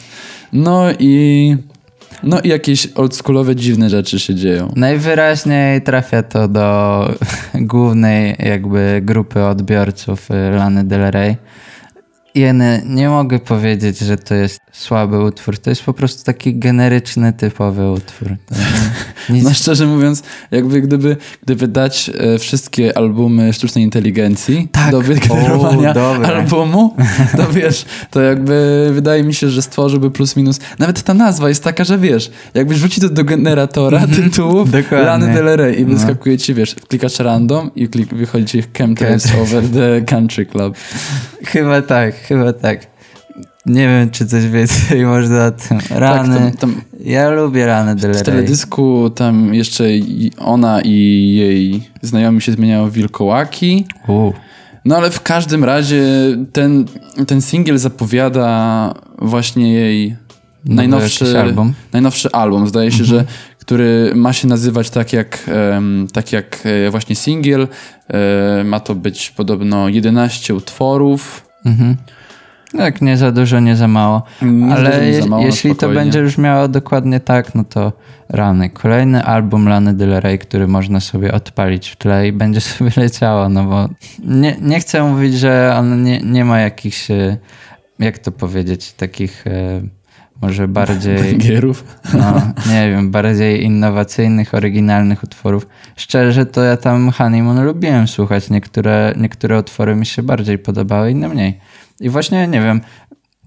[0.53, 1.57] No i
[2.23, 4.73] no i jakieś oldschoolowe dziwne rzeczy się dzieją.
[4.77, 7.09] Najwyraźniej trafia to do
[7.55, 11.37] głównej jakby grupy odbiorców y, Lany Del Rey.
[12.35, 15.59] Jeny, nie mogę powiedzieć, że to jest słaby utwór.
[15.59, 18.29] To jest po prostu taki generyczny, typowy utwór.
[19.31, 24.91] Nic, No szczerze mówiąc, jakby gdyby, gdyby dać e, wszystkie albumy sztucznej inteligencji Tak.
[24.91, 26.97] do wygenerowania O, albumu,
[27.37, 30.59] to wiesz, to jakby wydaje mi się, że stworzyłby plus minus.
[30.79, 35.07] Nawet ta nazwa jest taka, że wiesz, jakbyś wrzucił to do generatora tytułów Dokładnie.
[35.07, 35.95] Lany Del Rey i No.
[35.95, 40.77] wyskakuje ci, wiesz, klikasz random i klik, wychodzi ci Chemtrails over the country club.
[41.45, 42.92] Chyba tak, chyba tak.
[43.67, 45.79] Nie wiem, czy coś więcej można tym.
[45.91, 46.35] Rany.
[46.35, 49.85] Tak, tam, tam Ja lubię Rany Del w teledysku tam jeszcze
[50.39, 50.95] ona i
[51.35, 53.87] jej znajomi się zmieniają w wilkołaki.
[54.09, 54.33] U.
[54.85, 56.03] No ale w każdym razie
[56.53, 56.85] ten,
[57.27, 60.17] ten singiel zapowiada właśnie jej
[60.65, 61.75] najnowszy album.
[61.93, 62.69] najnowszy album.
[62.69, 63.25] Zdaje się, że
[63.59, 67.69] który ma się nazywać tak jak, em, tak jak e, właśnie singiel.
[68.09, 71.47] E, ma to być podobno 11 utworów.
[71.65, 71.97] Mhm.
[72.79, 74.23] Tak, nie za dużo, nie za mało.
[74.43, 77.65] Nie za Ale dużo, nie za je- mało, jeśli to będzie brzmiało dokładnie tak, no
[77.65, 77.93] to
[78.29, 78.71] rany.
[78.71, 83.49] Kolejny album Lany Del Rey, który można sobie odpalić w tle i będzie sobie leciało,
[83.49, 83.89] no bo
[84.25, 87.37] nie, nie chcę mówić, że on nie, nie ma jakichś, e,
[87.99, 89.81] jak to powiedzieć, takich e,
[90.43, 91.39] może bardziej...
[91.39, 91.85] Gierów.
[92.15, 95.67] No, nie wiem, bardziej innowacyjnych, oryginalnych utworów.
[95.97, 98.51] Szczerze, to ja tam Honeymoon lubiłem słuchać.
[98.51, 101.59] Niektóre, niektóre utwory mi się bardziej podobały, inne mniej.
[102.01, 102.81] I właśnie, nie wiem,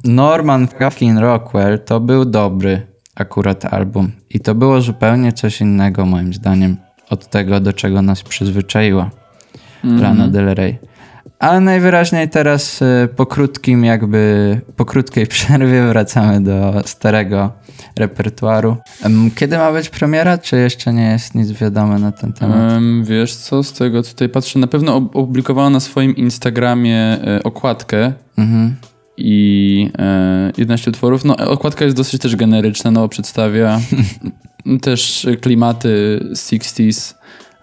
[0.04, 4.12] Norman fucking Rockwell to był dobry akurat album.
[4.30, 6.78] I to było zupełnie coś innego, moim zdaniem,
[7.10, 9.10] od tego, do czego nas przyzwyczaiła
[9.84, 10.78] Lana Del Rey.
[11.40, 17.52] Ale najwyraźniej teraz y, po krótkim jakby, po krótkiej przerwie wracamy do starego
[18.00, 18.78] repertuaru.
[19.36, 22.72] Kiedy ma być premiera, czy jeszcze nie jest nic wiadome na ten temat?
[22.72, 27.44] Em, wiesz co, z tego tutaj patrzę, na pewno op- opublikowała na swoim Instagramie e,
[27.44, 28.76] okładkę Mhm.
[29.18, 31.26] i e, 11 utworów.
[31.26, 33.80] No, okładka jest dosyć też generyczna, no, przedstawia
[34.82, 37.14] też klimaty 60s,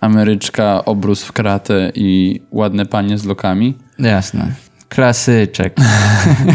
[0.02, 3.74] Ameryczka, obrus w kratę i ładne panie z lokami.
[3.98, 4.52] Jasne.
[4.88, 5.76] Klasyczek.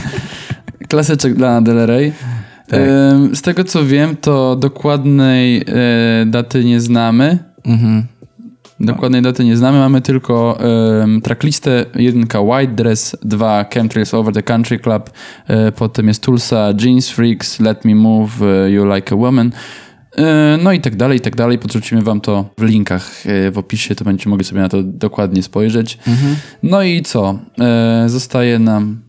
[0.89, 2.13] Klasyczek dla Del Rey.
[2.67, 2.79] Tak.
[3.33, 5.63] Z tego co wiem, to dokładnej e,
[6.25, 7.37] daty nie znamy.
[7.65, 8.03] Mhm.
[8.79, 10.59] Dokładnej daty nie znamy, mamy tylko
[11.01, 15.09] um, tracklistę, jedynka White Dress, dwa Chemtrails Over the Country Club,
[15.47, 19.51] e, potem jest Tulsa, Jeans Freaks, Let Me Move, e, You Like a Woman,
[20.63, 21.59] no i tak dalej, i tak dalej.
[21.59, 25.43] Podrzucimy wam to w linkach e, w opisie, to będziecie mogli sobie na to dokładnie
[25.43, 25.97] spojrzeć.
[26.63, 27.39] No i co?
[27.59, 29.01] E, zostaje nam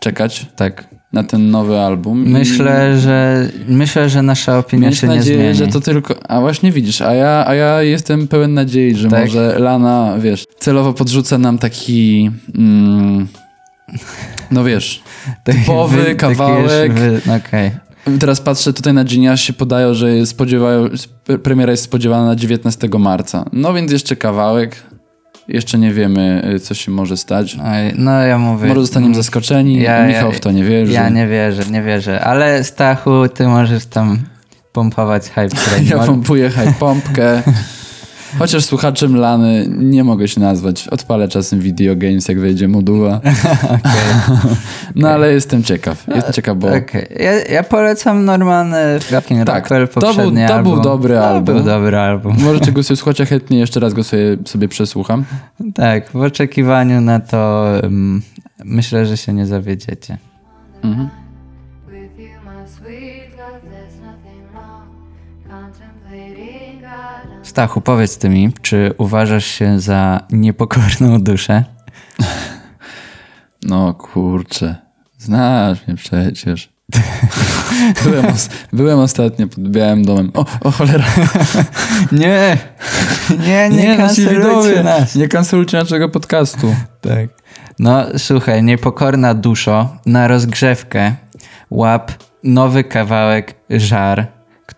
[0.00, 0.88] czekać Tak.
[1.12, 2.28] na ten nowy album.
[2.28, 5.54] Myślę, że myślę, że nasza opinia Mieć się nie nadzieję, zmieni.
[5.54, 6.30] że to tylko.
[6.30, 9.24] A właśnie widzisz, a ja, a ja jestem pełen nadziei, że Tak?
[9.24, 12.30] może Lana, wiesz, celowo podrzuca nam taki.
[12.54, 13.26] Mm,
[14.50, 15.02] no wiesz,
[15.44, 16.92] Taki typowy wy- taki kawałek.
[16.92, 17.70] już wy- Okej.
[18.20, 20.88] Teraz patrzę tutaj na Geniusie, podają, że spodziewają,
[21.42, 23.44] premiera jest spodziewana na 19 marca.
[23.52, 24.76] No więc jeszcze kawałek.
[25.48, 27.56] Jeszcze nie wiemy, y, co się może stać.
[27.94, 28.68] No ja mówię.
[28.68, 29.78] Może zostaniemy zaskoczeni.
[30.08, 30.92] Michał w to nie wierzy.
[30.92, 32.20] Ja nie wierzę, nie wierzę.
[32.20, 34.18] Ale Stachu, ty możesz tam
[34.72, 35.88] pompować hype train.
[35.90, 37.42] Ja pompuję pompkę.
[38.38, 40.88] Chociaż słuchaczem Lany nie mogę się nazwać.
[40.88, 43.20] Odpalę czasem video games, jak wejdzie moduła.
[44.94, 46.04] No ale jestem ciekaw.
[46.14, 50.62] Jestem ciekaw, bo Okej, ja, ja polecam normalny fucking Tak, Rockwell to był- poprzedni to
[50.62, 50.82] był album.
[50.82, 51.54] dobry to album.
[51.54, 52.36] był dobry album.
[52.40, 55.24] możecie go sobie słuchać, a chętnie jeszcze raz go sobie, sobie przesłucham.
[55.74, 58.22] Tak, w oczekiwaniu na to um,
[58.64, 60.18] myślę, że się nie zawiedziecie.
[60.82, 61.08] Mhm.
[67.58, 71.64] Stachu, powiedz ty mi, czy uważasz się za niepokorną duszę?
[73.62, 74.76] No kurczę,
[75.18, 76.68] znasz mnie przecież.
[78.04, 80.30] byłem, os- byłem ostatnio pod Białym Domem.
[80.34, 81.04] O, o cholera.
[82.12, 82.58] Nie,
[83.46, 85.14] nie, nie, nasi kancelujcie widzowie, nas.
[85.14, 86.74] Nie kancelujcie naszego podcastu.
[87.00, 87.28] Tak.
[87.78, 91.14] No słuchaj, niepokorna duszo, na rozgrzewkę
[91.70, 92.12] łap
[92.44, 94.26] nowy kawałek Żar,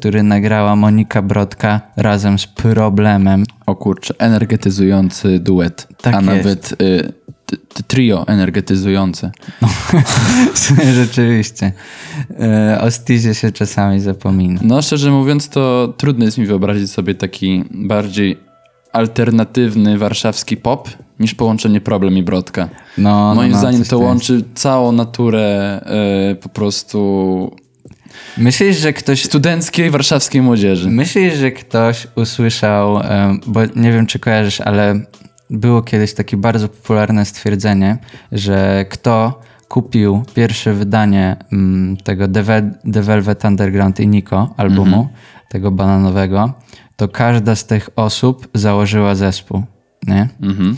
[0.01, 3.47] który nagrała Monika Brodka razem z Problemem.
[3.67, 5.89] O kurczę, energetyzujący duet.
[6.03, 6.27] Tak a jest.
[6.27, 7.13] nawet y,
[7.87, 9.31] trio energetyzujące.
[10.55, 11.73] Sumie rzeczywiście.
[12.41, 14.61] E, O Stizie się czasami zapomina.
[14.65, 18.39] No szczerze mówiąc, to trudno jest mi wyobrazić sobie taki bardziej
[18.93, 20.89] alternatywny warszawski pop
[21.21, 22.69] niż połączenie Problem i Brodka.
[22.99, 24.09] No, Moim no, no, zdaniem to tu jest.
[24.09, 25.81] łączy całą naturę
[26.33, 27.57] y, po prostu
[28.39, 30.91] Myślisz, że ktoś studenckiej warszawskiej młodzieży.
[30.91, 33.01] Myślisz, że ktoś usłyszał,
[33.47, 35.01] bo nie wiem czy kojarzysz, ale
[35.51, 37.99] było kiedyś takie bardzo popularne stwierdzenie,
[38.33, 45.09] że kto kupił pierwsze wydanie mm, tego The, Vel- The Velvet Underground i Nico albumu,
[45.49, 46.53] tego bananowego,
[46.97, 49.63] to każda z tych osób założyła zespół,
[50.07, 50.29] nie?
[50.43, 50.77] Mhm.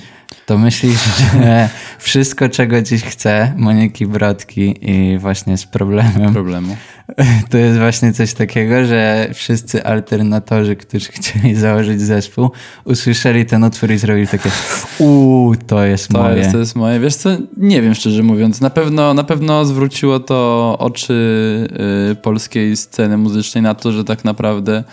[0.53, 1.01] To myślisz,
[1.33, 6.77] że wszystko, czego dziś chce Moniki Brodki i właśnie z problemem Problemu.
[7.51, 12.51] to jest właśnie coś takiego, że wszyscy alternatorzy, którzy chcieli założyć zespół,
[12.85, 14.51] usłyszeli ten utwór i zrobili takie
[14.99, 16.38] uuu, to jest To moje.
[16.38, 17.01] jest, to jest moje.
[17.01, 18.61] Wiesz co, nie wiem szczerze mówiąc.
[18.61, 21.69] Na pewno, na pewno zwróciło to oczy
[22.12, 24.85] y, polskiej sceny muzycznej na to, że tak naprawdę...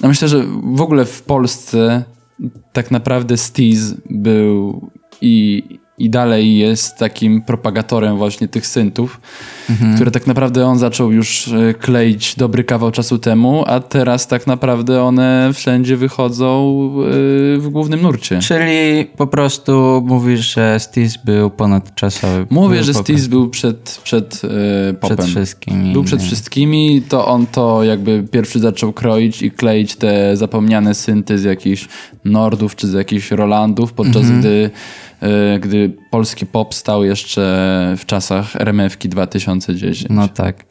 [0.00, 2.04] No myślę, że w ogóle w Polsce
[2.72, 5.62] tak naprawdę Steez był i,
[6.00, 9.20] i dalej jest takim propagatorem właśnie tych syntów,
[9.94, 14.46] które tak naprawdę on zaczął już y, kleić dobry kawał czasu temu, a teraz tak
[14.46, 16.74] naprawdę one wszędzie wychodzą
[17.54, 18.38] y, w głównym nurcie.
[18.38, 22.46] Czyli po prostu mówisz, że Stis był ponadczasowy.
[22.50, 24.42] Mówię, był że po Steez był przed, przed
[24.90, 25.16] e, popem.
[25.16, 25.92] Przed wszystkimi.
[25.92, 31.38] Był przed wszystkimi, to on to jakby pierwszy zaczął kroić i kleić te zapomniane synty
[31.38, 31.88] z jakichś
[32.24, 34.40] Nordów czy z jakichś Rolandów, podczas Mhm.
[34.40, 34.70] gdy, e,
[35.60, 40.06] gdy polski pop stał jeszcze w czasach RMF-ki 2010.
[40.10, 40.64] No tak.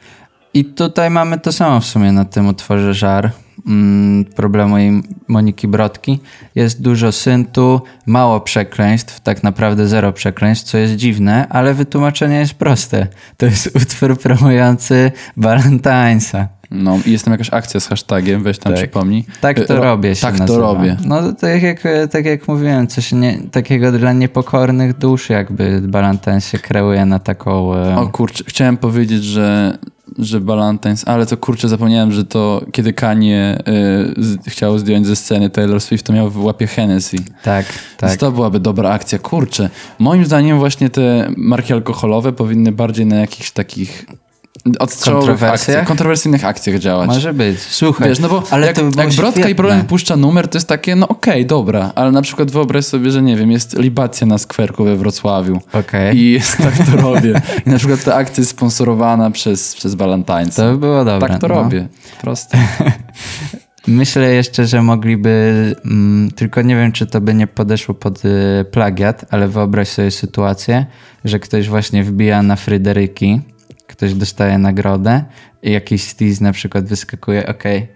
[0.53, 3.31] I tutaj mamy to samo w sumie na tym utworze Żar.
[3.67, 6.19] Mm, problemu i Moniki Brodki.
[6.55, 12.53] Jest dużo syntu, mało przekleństw, tak naprawdę zero przekleństw, co jest dziwne, ale wytłumaczenie jest
[12.53, 13.07] proste.
[13.37, 16.58] To jest utwór promujący Valentinesa.
[16.71, 18.81] No i jest tam jakaś akcja z hashtagiem, weź tam Tak.
[18.81, 19.25] przypomnij.
[19.41, 20.59] Tak to E, ro- robię się Tak to nazywa.
[20.59, 20.97] robię.
[21.05, 26.41] No to tak jak, tak jak mówiłem, coś nie, takiego dla niepokornych dusz, jakby Valentine
[26.41, 27.75] się kreuje na taką...
[27.75, 29.77] e, O kurczę, chciałem powiedzieć, że,
[30.19, 33.57] że Valentine's, ale to kurczę, zapomniałem, że to kiedy Kanye
[34.17, 37.17] y, z, chciał zdjąć ze sceny Taylor Swift, to miał w łapie Hennessy.
[37.43, 37.65] tak,
[38.01, 38.19] Więc tak.
[38.19, 39.19] to byłaby dobra akcja.
[39.19, 44.05] Kurczę, moim zdaniem właśnie te marki alkoholowe powinny bardziej na jakichś takich
[44.79, 47.07] odstrzałowych akcjach, kontrowersyjnych akcjach działać.
[47.07, 47.59] Może być.
[47.59, 49.55] Słuchaj, Wiesz, no bo ale jak, to by było jak Brodka i.
[49.55, 53.21] Problem puszcza numer, to jest takie, no okej, dobra, ale na przykład wyobraź sobie, że
[53.21, 56.17] nie wiem, jest libacja na skwerku we Wrocławiu Okej.
[56.17, 57.41] i jest, tak to robię.
[57.65, 60.55] I na przykład ta akcja jest sponsorowana przez, przez Valentine's.
[60.55, 61.29] To by było dobre.
[61.29, 61.55] tak to no.
[61.55, 61.87] robię.
[62.21, 62.57] Proste.
[63.87, 68.65] Myślę jeszcze, że mogliby, mm, tylko nie wiem, czy to by nie podeszło pod y,
[68.71, 70.85] plagiat, ale wyobraź sobie sytuację,
[71.25, 73.41] że ktoś właśnie wbija na Fryderyki,
[73.99, 75.23] ktoś dostaje nagrodę
[75.63, 77.87] i jakiś Steez na przykład wyskakuje, okej,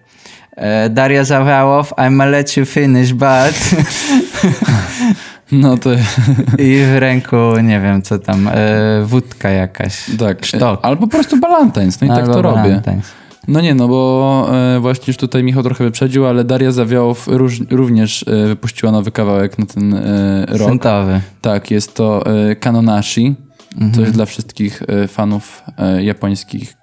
[0.55, 3.53] e, Daria Zawałow, I'ma let you finish, but...
[5.51, 5.89] No to
[6.57, 8.51] I w ręku, nie wiem, co tam, e,
[9.03, 10.05] wódka jakaś.
[10.19, 10.45] tak.
[10.45, 10.79] Sztok.
[10.85, 12.61] Albo po prostu Valentine's, no i tak Albo to robię.
[12.61, 13.23] Valentine's.
[13.47, 17.61] No nie, no bo e, właśnie już tutaj Michał trochę wyprzedził, ale Daria Zawiałow róż,
[17.69, 20.69] również e, wypuściła nowy kawałek na ten e, rok.
[20.69, 21.21] Centowy.
[21.41, 23.35] Tak, jest to e, Kanonashi.
[23.73, 23.93] Mhm.
[23.93, 26.73] Coś dla wszystkich e, fanów e, japońskich,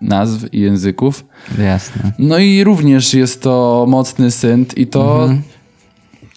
[0.00, 1.24] nazw i języków.
[1.58, 2.12] Jasne.
[2.18, 5.42] No i również jest to mocny synt i to, Mhm.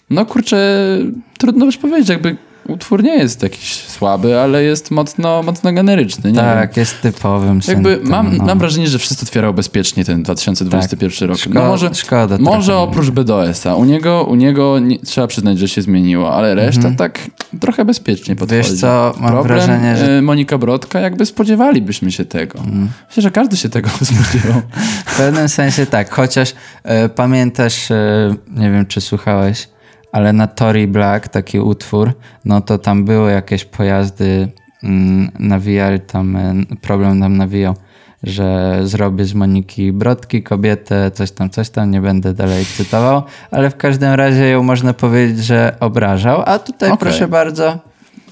[0.10, 0.98] no kurczę,
[1.38, 6.32] trudno już powiedzieć, jakby utwór nie jest jakiś słaby, ale jest mocno, mocno generyczny.
[6.32, 6.82] Nie tak, wiem.
[6.82, 8.44] jest typowym Jakby mam, no.
[8.46, 11.38] mam wrażenie, że wszyscy otwierają bezpiecznie ten 2021 rok.
[11.38, 13.76] Szko- no może, szkoda może oprócz BDS-a.
[13.76, 17.20] U niego, u niego nie, trzeba przyznać, że się zmieniło, ale reszta tak
[17.62, 18.56] trochę bezpiecznie podchodzi.
[18.60, 18.72] Mhm.
[18.74, 20.20] Wiesz co, mam Problem, wrażenie, że- Mhm.
[20.20, 22.60] e, Monika Brodka, jakby spodziewalibyśmy się tego.
[23.08, 24.62] Myślę, że każdy się tego spodziewał.
[25.06, 29.68] W pewnym sensie tak, chociaż e, pamiętasz, e, nie wiem czy słuchałeś,
[30.14, 32.14] ale na Tory Black taki utwór,
[32.46, 34.48] no to tam były jakieś pojazdy,
[34.84, 37.76] mm, nawijali tam, e, problem nam nawijał,
[38.24, 43.70] że zrobię z Moniki Brodki kobietę, coś tam, coś tam, nie będę dalej cytował, ale
[43.70, 47.00] w każdym razie ją można powiedzieć, że obrażał, a tutaj Okej.
[47.00, 47.80] proszę bardzo,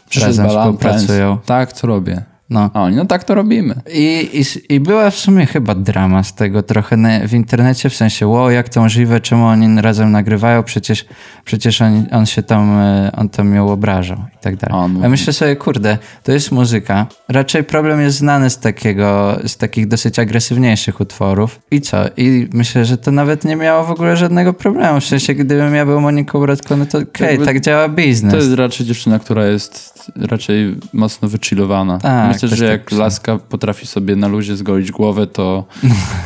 [0.10, 1.38] Przyszedł razem współpracują.
[1.46, 2.31] Tak, to robię.
[2.52, 2.70] No.
[2.74, 3.76] A oni, no tak to robimy.
[3.94, 7.96] I, i, I była w sumie chyba drama z tego trochę na, w internecie, w
[7.96, 11.06] sensie, wow, jak to możliwe, czemu oni razem nagrywają, przecież,
[11.46, 14.76] przecież on, on się tam, e, on tam ją obrażał i tak dalej.
[14.76, 17.06] On A mówi- myślę sobie, kurde, to jest muzyka.
[17.30, 21.60] Raczej problem jest znany z takiego, z takich dosyć agresywniejszych utworów.
[21.72, 21.98] I co?
[22.18, 25.00] I myślę, że to nawet nie miało w ogóle żadnego problemu.
[25.00, 28.32] W sensie, gdybym ja był Moniką Brodką, no to okej, Jakby tak działa biznes.
[28.32, 31.98] To jest raczej dziewczyna, która jest raczej mocno wychillowana.
[31.98, 33.04] Tak, Myślę, że tak jak myślę.
[33.06, 35.66] laska potrafi sobie na luzie zgolić głowę, to,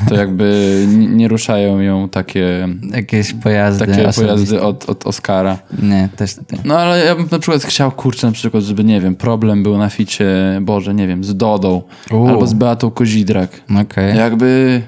[0.10, 4.22] to jakby nie, ruszają ją takie, Jakieś pojazdy takie osobiste.
[4.26, 5.58] pojazdy od, od Oscara.
[5.84, 6.58] Nie, też nie.
[6.64, 9.78] No ale ja bym na przykład chciał, kurczę, na przykład, żeby, nie wiem, problem był
[9.78, 10.26] na ficie,
[10.62, 12.28] Boże, nie wiem, z Dodą U.
[12.28, 13.62] albo z Beatą Kozidrak.
[13.82, 14.18] Okej.
[14.18, 14.82] Jakby...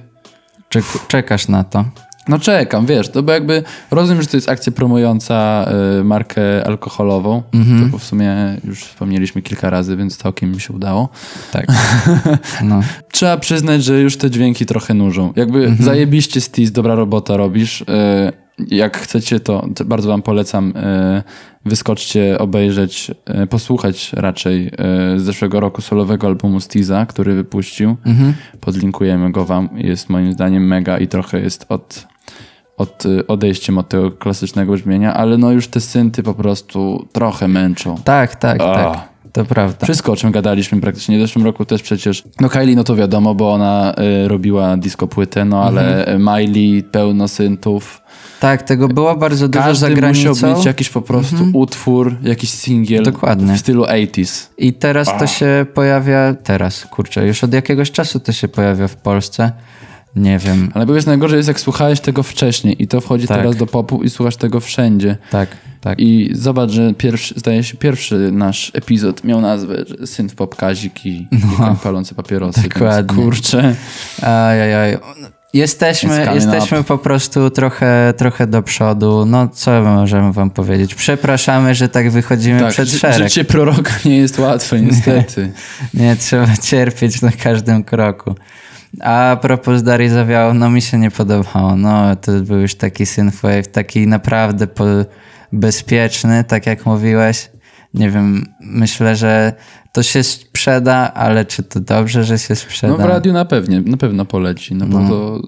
[0.69, 1.85] Czek- czekasz na to.
[2.29, 5.65] No czekam, wiesz, to bo jakby rozumiem, że to jest akcja promująca
[5.99, 7.91] y, markę alkoholową, Mhm.
[7.91, 11.09] to w sumie już wspomnieliśmy kilka razy, więc całkiem mi się udało.
[11.51, 11.65] Tak.
[12.63, 12.79] No.
[13.11, 15.33] Trzeba przyznać, że już te dźwięki trochę nużą.
[15.35, 15.83] Jakby Mhm.
[15.85, 17.81] zajebiście Stis, dobra robota robisz.
[17.81, 17.85] Y,
[18.67, 20.73] jak chcecie, to, to bardzo wam polecam.
[20.77, 21.23] y,
[21.65, 23.11] Wyskoczcie, obejrzeć,
[23.43, 24.71] y, posłuchać raczej y,
[25.19, 27.95] z zeszłego roku solowego albumu Stiza, który wypuścił.
[28.05, 28.33] Mhm.
[28.61, 29.69] Podlinkujemy go wam.
[29.75, 32.07] Jest moim zdaniem mega i trochę jest od,
[32.77, 37.47] od y, odejściem od tego klasycznego brzmienia, ale no już te synty po prostu trochę
[37.47, 37.95] męczą.
[38.03, 39.07] Tak, tak, tak.
[39.33, 39.85] To prawda.
[39.85, 41.17] Wszystko, o czym gadaliśmy praktycznie.
[41.17, 42.23] W zeszłym roku też przecież.
[42.41, 46.21] No Kylie, no to wiadomo, bo ona y, robiła disco płytę, no ale Mhm.
[46.21, 48.01] Miley pełno syntów.
[48.39, 50.29] Tak, tego było bardzo dużo za Każdy granicą.
[50.29, 53.53] musiał mieć jakiś po prostu utwór, jakiś singiel Dokładnie.
[53.55, 54.47] w stylu 80s.
[54.57, 58.95] I teraz to się pojawia, teraz, kurczę, już od jakiegoś czasu to się pojawia w
[58.95, 59.51] Polsce.
[60.15, 60.71] Nie wiem.
[60.73, 63.37] Ale wiesz, najgorzej jest jak słuchałeś tego wcześniej i to wchodzi Tak.
[63.37, 65.17] teraz do popu i słuchasz tego wszędzie.
[65.31, 65.49] Tak,
[65.81, 65.99] tak.
[65.99, 71.05] I zobacz, że pierwszy, zdaje się, pierwszy nasz epizod miał nazwę że Syn w popkazik
[71.05, 72.61] i, i koń palący papierosy.
[72.61, 72.79] Więc, No.
[72.79, 73.23] Dokładnie.
[73.23, 73.75] kurczę.
[74.21, 74.97] Ajajaj.
[75.53, 79.25] Jesteśmy, It's jesteśmy po prostu trochę, trochę do przodu.
[79.25, 80.95] No, co możemy wam powiedzieć?
[80.95, 83.17] Przepraszamy, że tak wychodzimy Tak, przed szereg.
[83.17, 85.51] życie proroka nie jest łatwe, niestety.
[85.93, 88.35] Nie, trzeba cierpieć na każdym kroku.
[89.01, 91.75] A propos Darii Zawiało, no mi się nie podobało.
[91.75, 94.67] No, to był już taki synthwave, taki naprawdę
[95.53, 97.49] bezpieczny, tak jak mówiłeś.
[97.93, 99.53] Nie wiem, myślę, że
[99.91, 102.93] to się sprzeda, ale czy to dobrze, że się sprzeda?
[102.97, 105.41] No w radiu na pewnie, na pewno poleci, no bo to,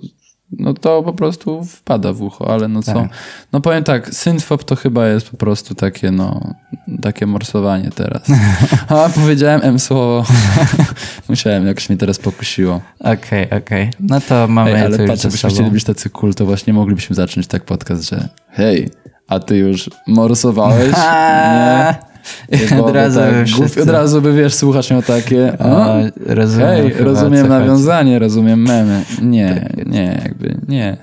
[0.51, 2.93] no to po prostu wpada w ucho, ale no co.
[2.93, 3.09] Tak.
[3.53, 6.53] No powiem tak, synthpop to chyba jest po prostu takie, no,
[7.01, 8.21] takie morsowanie teraz.
[8.88, 10.25] A powiedziałem M słowo.
[11.29, 12.81] Musiałem, jakoś mnie teraz pokusiło.
[12.99, 13.89] Okej, okej.
[13.99, 17.47] No to mamy Ej, ale patrz, jakbyśmy chcieli być tacy cool, to właśnie moglibyśmy zacząć
[17.47, 18.89] tak podcast, że hej,
[19.27, 20.93] a ty już morsowałeś?
[20.97, 22.09] A,
[22.86, 25.58] Od razu tak, wszyscy- Od razu by, wiesz, słuchasz miał takie...
[25.60, 27.60] O, O, rozumiem Hej, rozumiem co chodzi.
[27.62, 29.04] nawiązanie, rozumiem memy.
[29.22, 30.98] Nie, nie, jakby nie.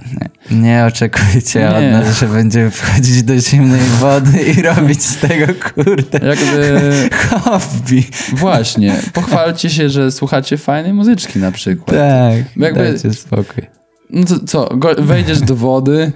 [0.51, 1.71] Nie oczekujcie Nie.
[1.71, 6.81] od nas, że będziemy wchodzić do zimnej wody i robić z tego, kurde, Jakby
[7.29, 8.05] hobby.
[8.33, 11.97] właśnie, pochwalcie się, że słuchacie fajnej muzyczki na przykład.
[11.97, 13.67] Tak, Jakby- dajcie spokój.
[14.11, 16.13] No to co, wejdziesz do wody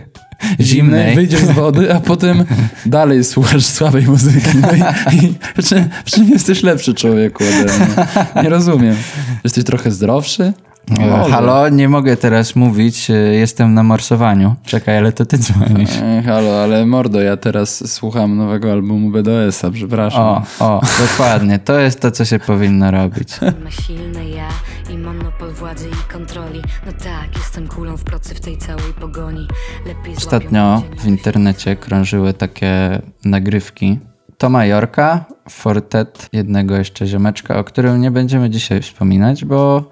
[0.60, 2.44] zimnej, wyjdziesz z wody, a potem
[2.86, 4.48] dalej słuchasz słabej muzyki.
[4.62, 8.06] No i, i w, czym, w czym jesteś lepszy człowieku ode mnie?
[8.42, 8.96] Nie rozumiem.
[9.44, 10.52] Jesteś trochę zdrowszy?
[10.98, 11.30] E, Może.
[11.30, 14.54] Halo, nie mogę teraz mówić, e, jestem na morsowaniu.
[14.64, 15.90] Czekaj, ale to ty dzwonisz.
[16.02, 20.20] E, halo, ale mordo, ja teraz słucham nowego albumu BDS-a, przepraszam.
[20.20, 23.40] O, o, dokładnie, to jest to, co się powinno robić.
[23.64, 24.48] Ma silne ja
[24.90, 29.46] i monopol władzy i kontroli No tak, jestem kulą w procy w tej całej pogoni
[29.86, 33.98] Lepiej Ostatnio w internecie krążyły takie nagrywki.
[34.38, 39.90] To Majorka, Fortet, jednego jeszcze ziomeczka, o którym nie będziemy dzisiaj wspominać, bo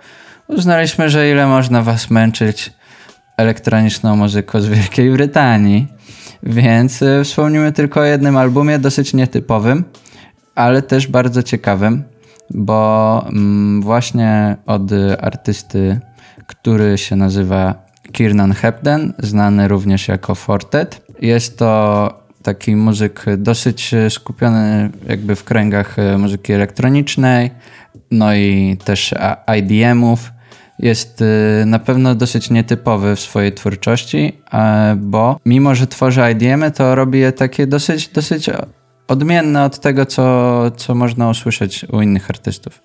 [0.48, 2.72] uznaliśmy, że ile można was męczyć
[3.36, 5.86] elektroniczną muzyką z Wielkiej Brytanii.
[6.42, 9.84] Więc y, wspomnimy tylko o jednym albumie, dosyć nietypowym,
[10.54, 12.04] ale też bardzo ciekawym,
[12.50, 14.82] bo mm, właśnie od
[15.20, 16.00] artysty,
[16.46, 17.74] który się nazywa
[18.12, 21.02] Kiernan Hepden, znany również jako Fortet.
[21.20, 27.50] Jest to taki muzyk dosyć skupiony jakby w kręgach e, muzyki elektronicznej,
[28.10, 29.14] no i też
[29.58, 30.30] IDM-ów.
[30.78, 36.70] Jest y, na pewno dosyć nietypowy w swojej twórczości, e, bo mimo, że tworzy IDM-y,
[36.70, 38.50] to robi je takie dosyć, dosyć
[39.08, 42.82] odmienne od tego, co, co można usłyszeć u innych artystów.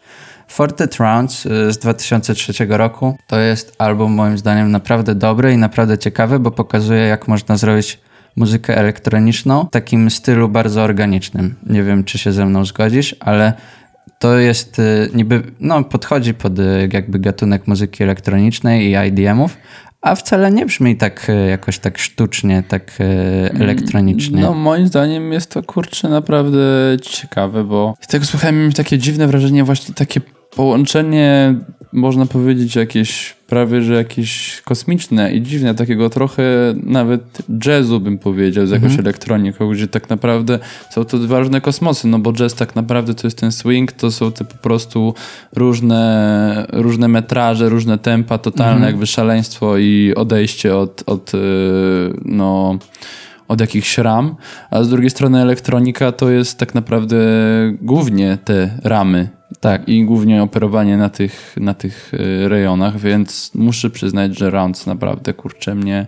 [0.48, 5.98] Fortet Rounds y, z 2003 roku to jest album moim zdaniem naprawdę dobry i naprawdę
[5.98, 8.00] ciekawy, bo pokazuje jak można zrobić
[8.36, 11.56] muzykę elektroniczną w takim stylu bardzo organicznym.
[11.66, 13.54] Nie wiem, czy się ze mną zgodzisz, ale
[14.24, 19.58] to jest y, niby, no podchodzi pod y, jakby gatunek muzyki elektronicznej i IDM-ów,
[20.02, 23.04] a wcale nie brzmi tak y, jakoś tak sztucznie, tak y,
[23.60, 24.42] elektronicznie.
[24.42, 26.60] No moim zdaniem jest to kurczę naprawdę
[27.02, 30.22] ciekawe, bo z tego słuchałem miałem takie dziwne wrażenie, właśnie takie
[30.56, 31.56] połączenie,
[31.94, 36.44] można powiedzieć, jakieś prawie, że jakieś kosmiczne i dziwne, takiego trochę
[36.84, 37.22] nawet
[37.66, 39.06] jazzu bym powiedział, z jakąś Mhm.
[39.06, 40.60] elektroniką, gdzie tak naprawdę
[40.91, 44.12] są to dwa różne kosmosy, no bo jazz tak naprawdę to jest ten swing, to
[44.12, 45.14] są te po prostu
[45.56, 48.91] różne, różne metraże, różne tempa, totalne Mhm.
[48.91, 51.39] jakby szaleństwo i odejście od, od yy,
[52.26, 52.78] no
[53.48, 54.36] od jakichś ram,
[54.72, 57.18] a z drugiej strony elektronika to jest tak naprawdę
[57.82, 59.30] głównie te ramy.
[59.60, 64.88] Tak, i głównie operowanie na tych, na tych y, rejonach, więc muszę przyznać, że Rounds
[64.88, 66.08] naprawdę kurczę mnie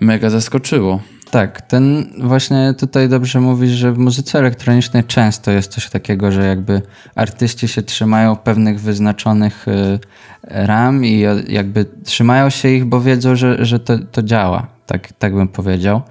[0.00, 1.00] mega zaskoczyło.
[1.30, 6.46] Tak, ten właśnie tutaj dobrze mówisz, że w muzyce elektronicznej często jest coś takiego, że
[6.46, 6.82] jakby
[7.14, 9.98] artyści się trzymają pewnych wyznaczonych y,
[10.42, 15.34] ram i jakby trzymają się ich, bo wiedzą, że, że to, to działa, tak, tak
[15.34, 16.02] bym powiedział.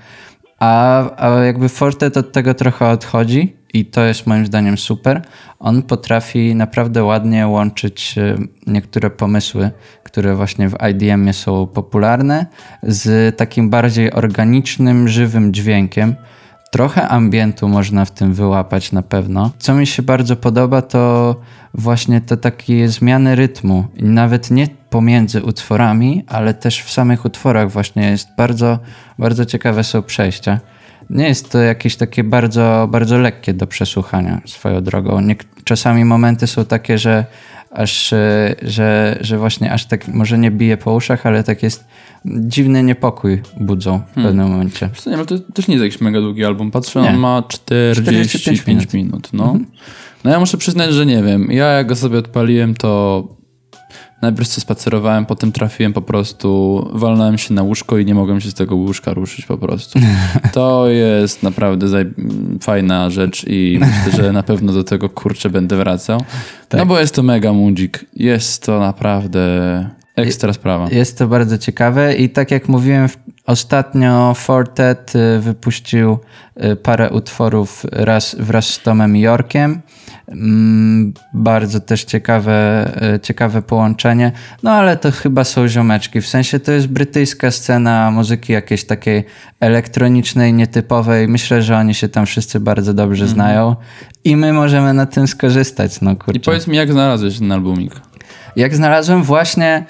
[0.59, 5.21] A, a jakby Fortet od tego trochę odchodzi i to jest moim zdaniem super.
[5.59, 9.71] On potrafi naprawdę ładnie łączyć y, niektóre pomysły,
[10.03, 12.45] które właśnie w IDM-ie są popularne,
[12.83, 16.15] z takim bardziej organicznym, żywym dźwiękiem.
[16.71, 19.51] Trochę ambientu można w tym wyłapać na pewno.
[19.57, 21.35] Co mi się bardzo podoba, to
[21.73, 23.87] właśnie te takie zmiany rytmu.
[23.97, 28.79] Nawet nie pomiędzy utworami, ale też w samych utworach właśnie jest bardzo,
[29.19, 30.59] bardzo ciekawe są przejścia.
[31.09, 35.21] Nie jest to jakieś takie bardzo, bardzo lekkie do przesłuchania swoją drogą.
[35.21, 37.25] Nie, czasami momenty są takie, że
[37.71, 41.85] aż, e, że, że właśnie aż tak może nie bije po uszach, ale tak jest
[42.25, 44.89] dziwny niepokój budzą w pewnym momencie.
[44.95, 46.71] Wiesz nie, ale to też nie jest jakiś mega długi album.
[46.71, 47.09] Patrzę, Nie.
[47.09, 48.93] on ma 45, 45 minut.
[48.93, 49.29] minut.
[49.33, 49.59] no.
[50.23, 51.51] no ja muszę przyznać, że nie wiem.
[51.51, 53.23] Ja jak go sobie odpaliłem, to
[54.25, 58.49] najpierw co spacerowałem, potem trafiłem po prostu, walnąłem się na łóżko i nie mogłem się
[58.49, 59.99] z tego łóżka ruszyć po prostu.
[60.53, 61.87] To jest naprawdę
[62.61, 66.21] fajna rzecz i myślę, że na pewno do tego kurczę będę wracał.
[66.77, 68.05] No bo jest to mega mundzik.
[68.15, 70.87] Jest to naprawdę ekstra sprawa.
[70.91, 76.17] Jest to bardzo ciekawe i tak jak mówiłem, w- ostatnio Fortet y, wypuścił
[76.63, 79.81] y, parę utworów raz, wraz z Tomem Yorkiem.
[80.27, 84.31] Mm, Bardzo też ciekawe, y, ciekawe połączenie.
[84.63, 86.21] No ale to chyba są ziomeczki.
[86.21, 89.23] W sensie to jest brytyjska scena muzyki jakiejś takiej
[89.59, 91.27] elektronicznej, nietypowej.
[91.27, 93.75] Myślę, że oni się tam wszyscy bardzo dobrze znają
[94.23, 96.01] i my możemy na tym skorzystać.
[96.01, 96.37] No kurczę.
[96.37, 98.01] I powiedz mi, jak znalazłeś ten albumik?
[98.55, 99.85] Jak znalazłem właśnie,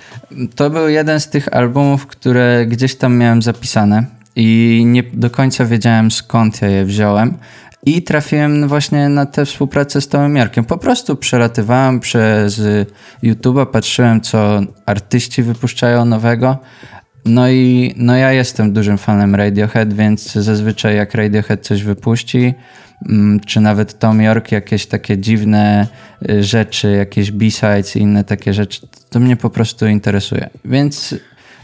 [0.56, 5.66] to był jeden z tych albumów, które gdzieś tam miałem zapisane i nie do końca
[5.66, 7.38] wiedziałem skąd ja je wziąłem.
[7.86, 10.66] I trafiłem właśnie na tę współpracę z Tomem Jarkiem.
[10.66, 12.62] Po prostu przelatywałem przez
[13.24, 16.58] YouTube'a, patrzyłem co artyści wypuszczają nowego.
[17.26, 22.54] No i no ja jestem dużym fanem Radiohead, więc zazwyczaj jak Radiohead coś wypuści,
[23.10, 25.88] mm, czy nawet Tom York jakieś takie dziwne
[26.30, 30.50] y, rzeczy, jakieś B-sides i inne takie rzeczy, to mnie po prostu interesuje.
[30.66, 31.16] Więc,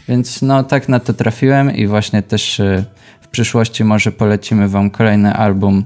[0.08, 2.84] więc no tak na to trafiłem i właśnie też y,
[3.20, 5.84] w przyszłości może polecimy wam kolejny album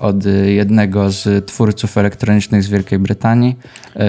[0.00, 3.56] od jednego z twórców elektronicznych z Wielkiej Brytanii,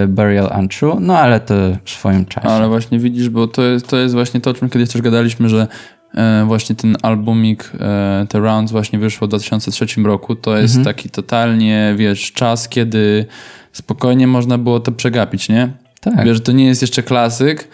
[0.04, 2.48] y, Burial Untrue, no ale to w swoim czasie.
[2.48, 5.50] Ale właśnie widzisz, bo to jest, to jest właśnie to, o czym kiedyś też gadaliśmy,
[5.50, 5.68] że
[6.16, 10.36] e, właśnie ten albumik e, The Rounds właśnie wyszło w 2003 roku.
[10.36, 10.96] To jest Mhm.
[10.96, 13.26] taki totalnie, wiesz, czas, kiedy
[13.72, 15.70] spokojnie można było to przegapić, nie?
[16.02, 16.26] Tak.
[16.26, 17.68] Wiesz, to nie jest jeszcze klasyk,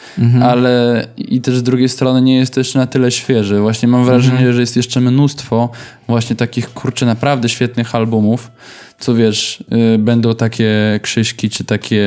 [0.43, 3.59] ale i też z drugiej strony nie jest to jeszcze na tyle świeży.
[3.59, 5.69] Właśnie mam wrażenie, że jest jeszcze mnóstwo
[6.07, 8.51] właśnie takich, kurczę, naprawdę świetnych albumów,
[8.99, 9.63] co wiesz,
[9.95, 12.05] y, będą takie Krzyśki czy takie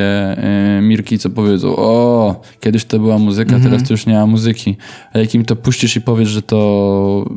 [0.78, 4.76] y, Mirki, co powiedzą, o, kiedyś to była muzyka, teraz to już nie ma muzyki.
[5.12, 7.30] A jak im to puścisz i powiesz, że to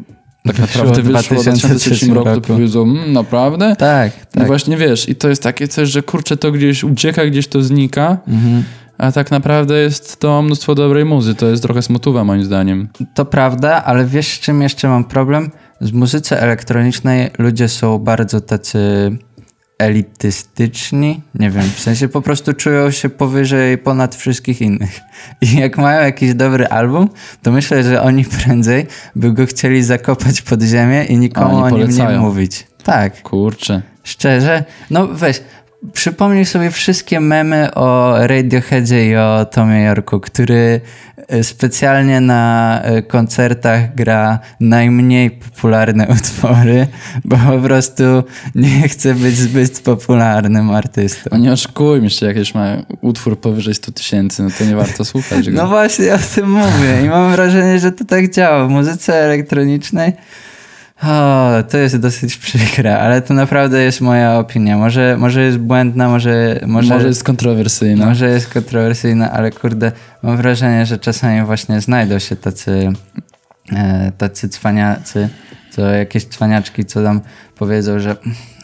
[0.43, 2.47] tak naprawdę wyszło w 2003 2003 roku, to roku.
[2.47, 3.75] powiedzą, mm, naprawdę?
[3.75, 4.47] Tak, No tak.
[4.47, 8.17] właśnie wiesz, i to jest takie coś, że kurczę, to gdzieś ucieka, gdzieś to znika,
[8.27, 8.63] Mhm.
[8.97, 11.35] a tak naprawdę jest to mnóstwo dobrej muzy.
[11.35, 12.87] To jest trochę smutowa moim zdaniem.
[13.13, 15.51] To prawda, ale wiesz z czym jeszcze mam problem?
[15.81, 18.79] Z muzyce elektronicznej ludzie są bardzo tacy
[19.82, 21.21] elitystyczni.
[21.36, 24.99] Nie wiem, w sensie po prostu czują się powyżej ponad wszystkich innych.
[25.41, 27.09] I jak mają jakiś dobry album,
[27.41, 31.89] to myślę, że oni prędzej by go chcieli zakopać pod ziemię i nikomu o nim
[31.89, 32.67] nie mówić.
[32.84, 33.82] Tak, Kurczę.
[34.03, 34.63] szczerze.
[34.89, 35.41] No weź,
[35.93, 40.82] przypomnij sobie wszystkie memy o Radioheadzie i o Tomie Yorku, który
[41.27, 46.88] e, specjalnie na e, koncertach gra najmniej popularne utwory,
[47.25, 48.03] bo po prostu
[48.55, 51.29] nie chce być zbyt popularnym artystą.
[51.32, 55.05] No nie oszukujmy się, jak już ma utwór powyżej 100 tysięcy, no to nie warto
[55.05, 55.57] słuchać go.
[55.57, 58.65] No właśnie o tym mówię i mam wrażenie, że to tak działa.
[58.65, 60.13] W muzyce elektronicznej
[61.04, 64.78] o, to jest dosyć przykre, ale to naprawdę jest moja opinia.
[64.78, 68.06] Może, może jest błędna, może, może, Może jest kontrowersyjna.
[68.06, 69.91] Może jest kontrowersyjna, ale kurde,
[70.24, 72.89] mam wrażenie, że czasami właśnie znajdą się tacy,
[73.74, 75.30] e, tacy cwaniacy,
[75.72, 77.22] co jakieś cwaniaczki, co tam
[77.58, 78.16] powiedzą, że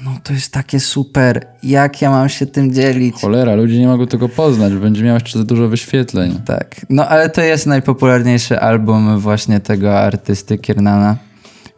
[0.05, 3.15] no to jest takie super, jak ja mam się tym dzielić?
[3.15, 6.41] Cholera, ludzie nie mogą tego poznać, będzie miał jeszcze za dużo wyświetleń.
[6.45, 11.26] Tak, no ale to jest najpopularniejszy album właśnie tego artysty Kiernana.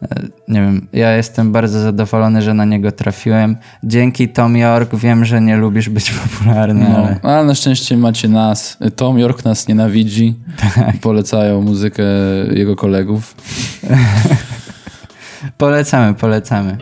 [0.02, 3.58] E, Nie wiem, ja jestem bardzo zadowolony, że na niego trafiłem.
[3.84, 8.28] Dzięki Tom York wiem, że nie lubisz być popularny, No, ale ale na szczęście macie
[8.28, 8.78] nas.
[8.96, 10.36] Tom York nas nienawidzi.
[10.76, 10.98] Tak.
[11.02, 12.04] Polecają muzykę
[12.52, 13.36] jego kolegów.
[15.58, 16.78] polecamy, polecamy.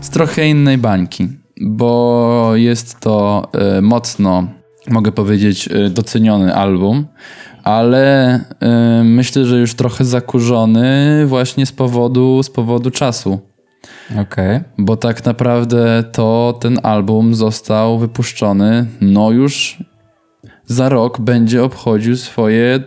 [0.00, 1.28] z trochę innej bańki,
[1.60, 4.46] bo jest to e, mocno,
[4.90, 7.06] mogę powiedzieć, e, doceniony album,
[7.62, 13.40] ale e, myślę, że już trochę zakurzony właśnie z powodu, z powodu czasu.
[14.20, 14.60] Okej.
[14.78, 19.78] Bo tak naprawdę to ten album został wypuszczony, no już
[20.66, 22.80] za rok będzie obchodził swoje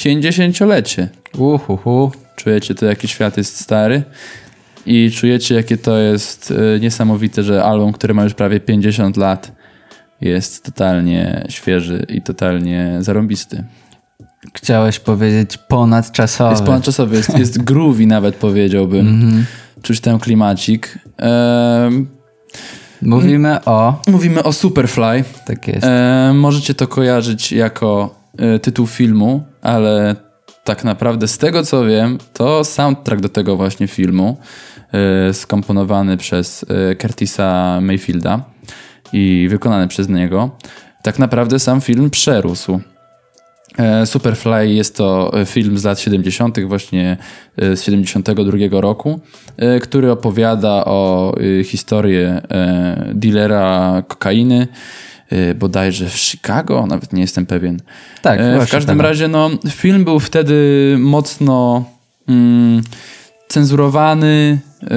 [0.00, 1.08] 50-lecie.
[1.38, 2.12] Uhuhu.
[2.36, 4.02] Czujecie to, jaki świat jest stary
[4.86, 9.52] i czujecie, jakie to jest e, niesamowite, że album, który ma już prawie 50 lat,
[10.20, 13.64] jest totalnie świeży i totalnie zarąbisty.
[14.54, 16.50] Chciałeś powiedzieć ponadczasowy.
[16.50, 19.44] Jest ponadczasowy, jest, jest groovy nawet powiedziałbym.
[19.82, 20.98] Czuć ten klimacik.
[21.16, 22.06] Em,
[23.02, 24.00] Mówimy o...
[24.08, 25.24] mówimy o Superfly.
[25.46, 25.84] Tak jest.
[25.86, 30.16] E, możecie to kojarzyć jako e, tytuł filmu, ale
[30.64, 34.36] tak naprawdę z tego co wiem, to soundtrack do tego właśnie filmu
[34.92, 38.44] e, skomponowany przez e, Curtisa Mayfielda
[39.12, 40.50] i wykonany przez niego.
[41.02, 42.80] Tak naprawdę sam film przerósł.
[43.78, 47.16] E, Superfly jest to e, film z lat 70., właśnie
[47.56, 49.20] e, z 72 roku,
[49.82, 51.34] który opowiada o
[51.64, 52.42] historię
[53.14, 54.68] dealera kokainy,
[55.54, 57.80] bodajże w Chicago, nawet nie jestem pewien.
[58.22, 59.02] Tak, W każdym Chicago.
[59.02, 61.84] razie, no, film był wtedy mocno
[62.28, 62.82] mm,
[63.48, 64.88] cenzurowany, e,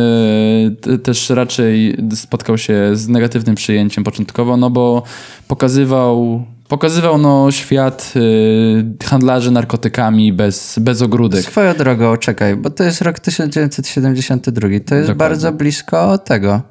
[0.82, 5.04] te- też raczej spotkał się z negatywnym przyjęciem początkowo, no bo
[5.48, 11.42] pokazywał, pokazywał no, świat e, handlarzy narkotykami bez, bez ogródek.
[11.42, 14.62] Swoją drogą, czekaj, bo to jest rok 1972.
[14.62, 15.16] To jest Dokładnie.
[15.16, 16.62] bardzo blisko tego.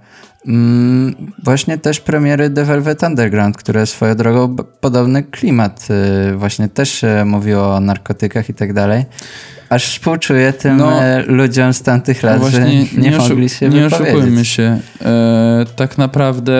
[0.46, 5.88] Mm, właśnie też premiery The Velvet Underground, które swoją drogą podobny klimat
[6.30, 9.04] y, właśnie też y, mówiło o narkotykach i tak dalej.
[9.68, 12.64] Aż współczuję tym No, e, ludziom z tamtych lat, że
[12.96, 14.78] nie, oszu- mogli się nie oszukujmy się.
[15.04, 16.52] E, tak naprawdę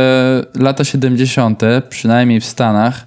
[0.54, 3.06] lata 70., przynajmniej w Stanach,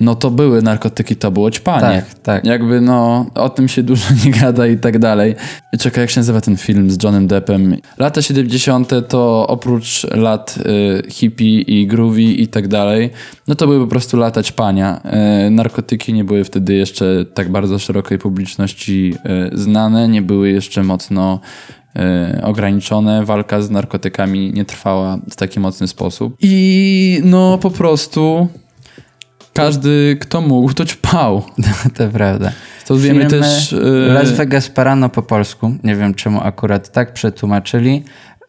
[0.00, 1.80] no to były narkotyki, to było ćpanie.
[1.80, 2.44] Tak, tak.
[2.44, 5.34] Jakby no, o tym się dużo nie gada i tak dalej.
[5.78, 7.76] Czekaj, jak się nazywa ten film z Johnem Deppem?
[7.98, 8.90] Lata 70.
[9.08, 10.58] to oprócz lat
[11.06, 13.10] y, hippie i groovy i tak dalej,
[13.48, 15.00] no to były po prostu lata ćpania.
[15.46, 19.14] Y, narkotyki nie były wtedy jeszcze tak bardzo szerokiej publiczności
[19.54, 21.40] y, znane, nie były jeszcze mocno
[22.36, 23.24] y, ograniczone.
[23.24, 26.36] Walka z narkotykami nie trwała w taki mocny sposób.
[26.40, 28.48] I no po prostu
[29.54, 31.42] każdy, kto mógł, to ćpał.
[31.96, 32.52] to prawda.
[32.86, 33.72] To wiemy też...
[33.72, 33.76] y,
[34.14, 35.74] Las Vegas Parano po polsku.
[35.84, 38.02] Nie wiem czemu akurat tak przetłumaczyli.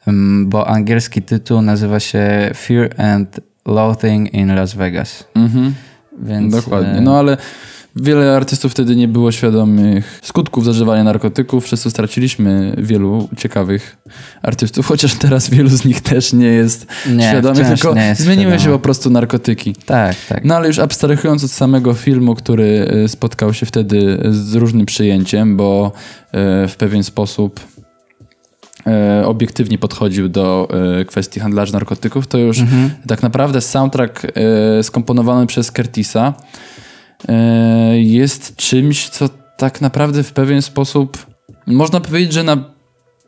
[0.07, 5.27] ym, bo angielski tytuł nazywa się Fear and Loathing in Las Vegas.
[5.35, 5.73] Mhm.
[6.21, 6.97] Więc, Dokładnie.
[6.97, 7.37] e, No ale
[7.95, 13.97] wiele artystów wtedy nie było świadomych skutków zażywania narkotyków, przez co straciliśmy wielu ciekawych
[14.41, 18.59] artystów, chociaż teraz wielu z nich też nie jest Nie, świadomych, tylko nie jest zmieniły
[18.59, 19.75] się po prostu narkotyki.
[19.85, 20.45] Tak, tak.
[20.45, 25.57] No ale już abstrahując od samego filmu, który y, spotkał się wtedy z różnym przyjęciem,
[25.57, 25.91] bo
[26.65, 27.59] y, w pewien sposób
[29.21, 30.67] y, obiektywnie podchodził do
[31.07, 32.59] kwestii handlarzy narkotyków, to już
[33.07, 34.21] tak naprawdę soundtrack
[34.81, 36.33] skomponowany przez Curtisa
[37.95, 41.25] jest czymś, co tak naprawdę w pewien sposób
[41.67, 42.75] można powiedzieć, że na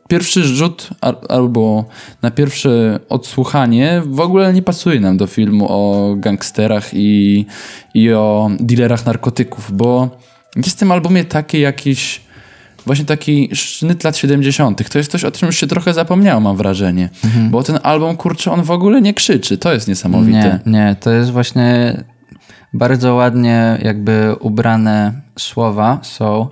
[0.08, 0.88] pierwszy rzut
[1.28, 1.84] albo
[2.22, 7.46] na pierwsze odsłuchanie w ogóle nie pasuje nam do filmu o gangsterach i,
[7.94, 10.10] i o dealerach narkotyków, bo
[10.56, 12.20] jest w tym albumie taki jakiś
[12.86, 14.90] właśnie taki sznyt lat 70.
[14.90, 17.08] To jest coś, o czym już się trochę zapomniało, mam wrażenie.
[17.50, 19.58] Bo ten album, kurczę, on w ogóle nie krzyczy.
[19.58, 20.60] To jest niesamowite.
[20.66, 22.04] Nie, nie, to jest właśnie
[22.74, 26.48] bardzo ładnie jakby ubrane słowa są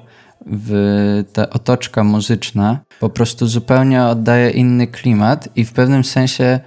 [0.46, 2.80] w ta otoczka muzyczna.
[3.00, 6.60] Po prostu zupełnie oddaje inny klimat i w pewnym sensie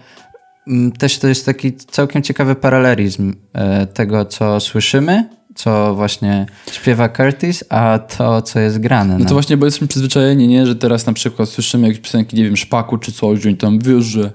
[0.68, 7.10] mm, też to jest taki całkiem ciekawy paralelizm e, tego, co słyszymy, co właśnie śpiewa
[7.10, 9.18] Curtis, a to, co jest grane.
[9.18, 10.66] No to właśnie, bo jesteśmy przyzwyczajeni, nie?
[10.66, 13.80] Że teraz na przykład słyszymy jakieś piosenki, nie wiem, Szpaku czy coś, że oni tam
[13.80, 14.32] wiesz, że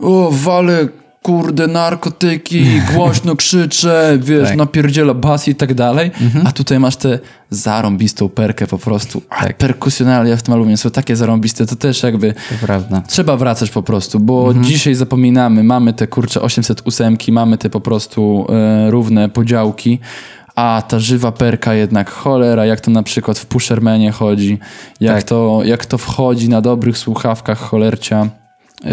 [0.00, 0.88] o, wale,
[1.22, 2.64] kurde, narkotyki,
[2.94, 4.56] głośno krzyczę, wiesz, Tak.
[4.56, 6.10] napierdziela bas i tak dalej,
[6.44, 7.18] a tutaj masz tę
[7.50, 9.22] zarąbistą perkę po prostu.
[9.30, 13.02] A perkusjonalia w tym albumie są takie zarąbiste, to też jakby To prawda.
[13.08, 18.46] trzeba wracać po prostu, bo dzisiaj zapominamy, mamy te kurcze 808, mamy te po prostu
[18.48, 19.98] e, równe podziałki,
[20.54, 24.58] a ta żywa perka jednak cholera, jak to na przykład w Pushermanie chodzi,
[25.00, 25.24] jak, Tak.
[25.24, 28.28] to, jak to wchodzi na dobrych słuchawkach cholercia.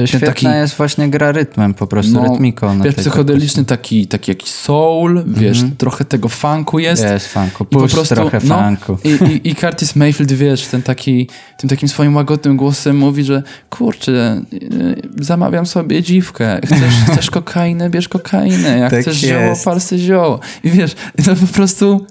[0.06, 2.76] Świetna taki- jest właśnie gra rytmem, po prostu No, rytmiką.
[2.76, 7.04] na Wiesz, psychodeliczny taki, taki jakiś soul, wiesz, trochę tego funku jest.
[7.04, 7.66] Jest funku.
[7.66, 8.98] Po prostu, trochę no, funku.
[9.04, 11.28] I, i, I Curtis Mayfield, wiesz, ten taki,
[11.58, 16.60] tym takim swoim łagodnym głosem mówi, że kurczę, yy, zamawiam sobie dziwkę.
[16.66, 17.90] Chcesz, chcesz kokainę?
[17.90, 18.78] Bierz kokainę.
[18.78, 19.66] Jak Tak chcesz zioło, jest.
[19.66, 20.40] pal sobie zioło.
[20.64, 22.06] I wiesz, to po prostu...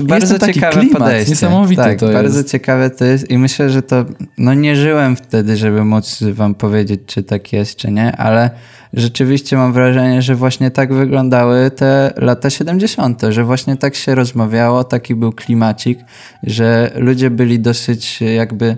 [0.00, 1.30] Bardzo ciekawe klimat, podejście.
[1.30, 2.50] niesamowite tak, to bardzo jest.
[2.50, 4.04] ciekawe to jest i myślę, że to,
[4.38, 8.50] no nie żyłem wtedy, żeby móc wam powiedzieć, czy tak jest, czy nie, ale
[8.92, 14.84] rzeczywiście mam wrażenie, że właśnie tak wyglądały te lata 70., że właśnie tak się rozmawiało,
[14.84, 15.98] taki był klimacik,
[16.42, 18.76] że ludzie byli dosyć jakby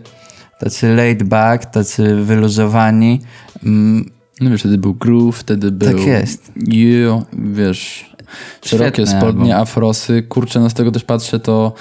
[0.58, 3.20] tacy laid back, tacy wyluzowani.
[3.64, 4.10] Mm,
[4.40, 5.92] No wiesz, wtedy był groove, wtedy był...
[5.92, 6.52] Tak jest.
[6.68, 8.10] Yeah, wiesz,
[8.64, 9.62] szerokie spodnie, album.
[9.62, 10.22] afrosy.
[10.22, 11.72] Kurczę, no z tego też patrzę, to...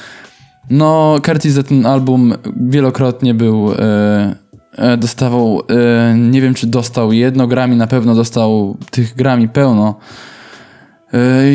[0.70, 2.34] No, Curtis za ten album
[2.68, 3.74] wielokrotnie był...
[3.74, 4.36] E,
[4.78, 5.62] e, dostawał...
[5.70, 9.96] E, nie wiem, czy dostał jedno grami, na pewno dostał tych grami pełno.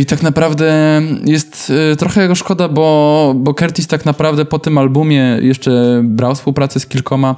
[0.00, 5.38] I tak naprawdę jest trochę jego szkoda, bo, bo Curtis tak naprawdę po tym albumie
[5.40, 7.36] jeszcze brał współpracę z kilkoma,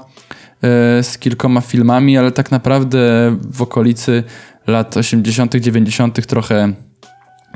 [1.03, 2.99] z kilkoma filmami, ale tak naprawdę
[3.51, 4.25] w okolicy
[4.67, 6.27] lat 80., 90.
[6.27, 6.73] trochę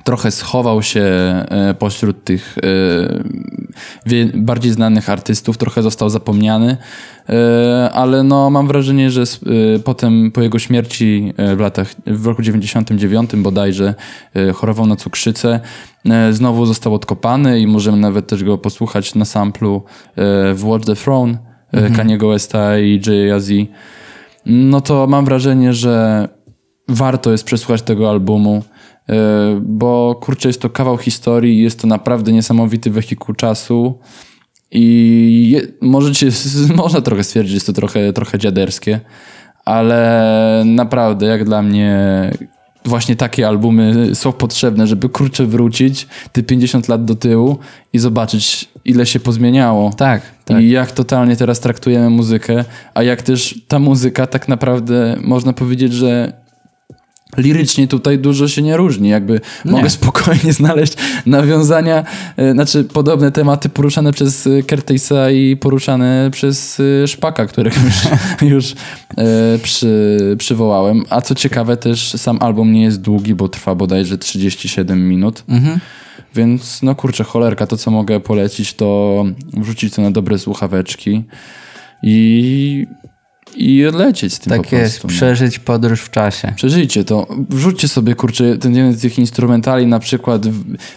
[0.06, 2.56] trochę schował się e, pośród tych
[4.06, 6.76] e, bardziej znanych artystów, trochę został zapomniany,
[7.28, 9.24] e, ale no mam wrażenie, że
[9.84, 13.94] potem po jego śmierci w latach, w roku 99 bodajże
[14.54, 15.60] chorował na cukrzycę,
[16.30, 19.82] znowu został odkopany i możemy nawet też go posłuchać na samplu
[20.54, 21.38] w Watch the Throne
[21.72, 21.94] mhm.
[21.94, 23.50] Kaniego Westa i Jay-Z.
[24.46, 26.28] No to mam wrażenie, że
[26.88, 28.62] warto jest przesłuchać tego albumu,
[29.62, 33.98] bo kurczę, jest to kawał historii, jest to naprawdę niesamowity wehikuł czasu
[34.70, 36.28] i je, możecie,
[36.82, 39.00] można trochę stwierdzić, że jest to trochę, trochę dziaderskie,
[39.64, 42.30] ale naprawdę, jak dla mnie
[42.84, 47.58] właśnie takie albumy są potrzebne, żeby kurczę wrócić te 50 lat do tyłu
[47.92, 49.90] i zobaczyć, ile się pozmieniało.
[49.96, 50.62] tak, tak.
[50.62, 55.92] I jak totalnie teraz traktujemy muzykę, a jak też ta muzyka tak naprawdę można powiedzieć,
[55.92, 56.32] że
[57.36, 59.08] lirycznie tutaj dużo się nie różni.
[59.08, 60.92] Jakby mogę spokojnie znaleźć
[61.26, 62.04] nawiązania,
[62.36, 67.96] e, znaczy podobne tematy poruszane przez e, Curtisa i poruszane przez e, Szpaka, którego już,
[68.52, 68.74] już
[69.62, 71.04] przy, przywołałem.
[71.10, 75.44] A co ciekawe też sam album nie jest długi, bo trwa bodajże 37 minut.
[75.48, 75.80] Mhm.
[76.34, 81.24] Więc no kurczę, cholerka, to co mogę polecić, to wrzucić to na dobre słuchaweczki
[82.02, 82.86] i,
[83.56, 84.76] i odlecieć z tym Tak po prostu.
[84.84, 85.08] jest, no.
[85.10, 86.52] przeżyć podróż w czasie.
[86.56, 87.26] Przeżyjcie to.
[87.50, 90.42] Wrzućcie sobie, kurczę, ten jeden z tych instrumentali, na przykład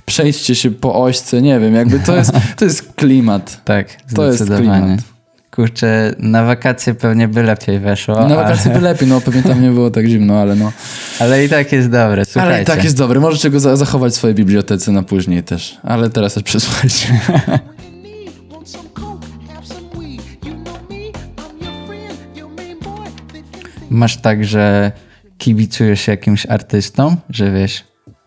[0.06, 3.62] przejdźcie się po ośce, nie wiem, jakby to jest, to jest klimat.
[3.66, 5.02] Tak, To jest klimat.
[5.52, 8.28] kurczę, na wakacje pewnie by lepiej weszło.
[8.28, 10.72] Na wakacje by lepiej, no pewnie tam nie było tak zimno, ale no.
[11.20, 12.54] Ale, ale i tak jest dobre, słuchajcie.
[12.54, 13.20] Ale i tak jest dobry.
[13.20, 15.78] Możecie go za- zachować w swojej bibliotece na później też.
[15.84, 17.20] Ale teraz też przesłuchajcie.
[23.90, 24.92] Masz tak, że
[25.38, 27.84] kibicujesz jakimś artystom, że wiesz,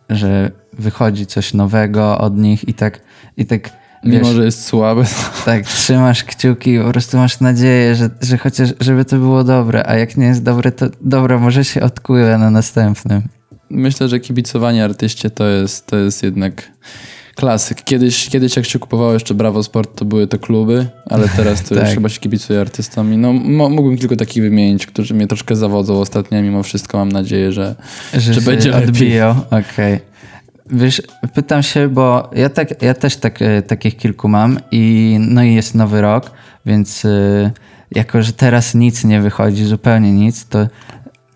[0.08, 3.00] że wychodzi coś nowego od nich i tak,
[3.36, 3.70] i tak,
[4.04, 5.04] wiesz, Mimo, że jest słaby.
[5.44, 9.86] tak trzymasz kciuki i po prostu masz nadzieję, że, że chociaż, żeby to było dobre,
[9.86, 13.22] a jak nie jest dobre, to dobra, może się odkuje na następnym.
[13.70, 16.72] Myślę, że kibicowanie artyście to jest, to jest jednak
[17.34, 17.84] klasyk.
[17.84, 21.74] Kiedyś, kiedyś jak się kupowało jeszcze Bravo Sport, to były to kluby, ale teraz to
[21.74, 21.94] już Tak.
[21.94, 23.14] chyba się kibicuje artystom.
[23.14, 27.52] I no, mógłbym kilku takich wymienić, którzy mnie troszkę zawodzą ostatnio, mimo wszystko mam nadzieję,
[27.52, 27.74] że,
[28.14, 30.00] Że, że będzie odbiją, okej.
[30.70, 31.02] Wiesz,
[31.34, 35.54] pytam się, bo ja, tak, ja też tak, e, takich kilku mam i no i
[35.54, 36.30] jest nowy rok,
[36.66, 37.50] więc e,
[37.90, 40.66] jako, że teraz nic nie wychodzi, zupełnie nic, to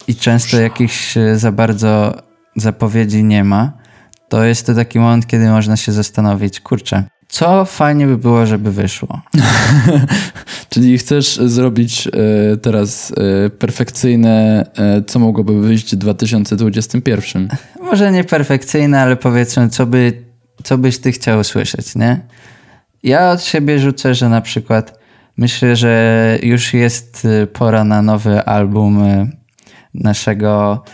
[0.08, 2.14] i często jakichś e, za bardzo
[2.56, 3.72] zapowiedzi nie ma,
[4.28, 8.72] to jest to taki moment, kiedy można się zastanowić, kurczę, co fajnie by było, żeby
[8.72, 9.20] wyszło.
[10.70, 13.12] Czyli chcesz zrobić e, teraz
[13.46, 17.48] e, perfekcyjne, e, co mogłoby wyjść w 2021.
[17.82, 20.24] Może nie perfekcyjne, ale powiedzmy, co, by,
[20.64, 22.20] co byś ty chciał usłyszeć, nie?
[23.02, 24.98] Ja od siebie rzucę, że na przykład
[25.36, 29.30] myślę, że już jest y, pora na nowy album y,
[29.94, 30.84] naszego,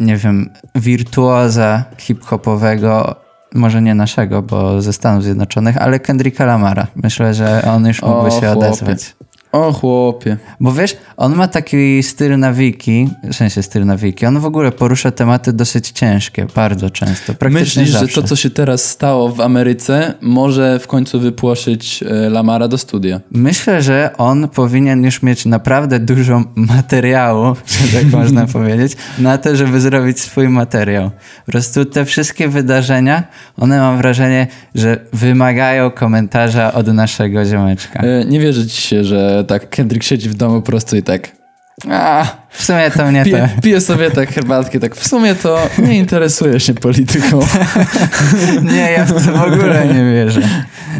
[0.00, 3.16] nie wiem, wirtuoza hip-hopowego,
[3.54, 6.86] może nie naszego, bo ze Stanów Zjednoczonych, ale Kendricka Lamara.
[6.96, 8.68] Myślę, że on już mógłby O, się chłopie.
[8.68, 9.16] odezwać.
[9.54, 10.36] O chłopie.
[10.60, 15.10] Bo wiesz, on ma taki styl nawiki, w sensie styl nawiki, on w ogóle porusza
[15.10, 18.14] tematy dosyć ciężkie, bardzo często, praktycznie Myślisz, zawsze.
[18.14, 22.78] że to, co się teraz stało w Ameryce, może w końcu wypłoszyć e, Lamara do
[22.78, 23.20] studia?
[23.30, 27.54] Myślę, że on powinien już mieć naprawdę dużo materiału,
[27.92, 31.10] że tak można powiedzieć, na to, żeby zrobić swój materiał.
[31.46, 33.22] Po prostu te wszystkie wydarzenia,
[33.56, 38.00] one mam wrażenie, że wymagają komentarza od naszego ziomeczka.
[38.02, 41.30] E, Nie wierzę ci się, że tak Kendrick siedzi w domu po prostu i tak.
[41.90, 43.30] A, W sumie to mnie to...
[43.30, 47.40] pije, pije sobie tak herbatkę, tak w sumie to nie interesuje się polityką.
[48.74, 50.40] Nie, ja w to w ogóle nie wierzę.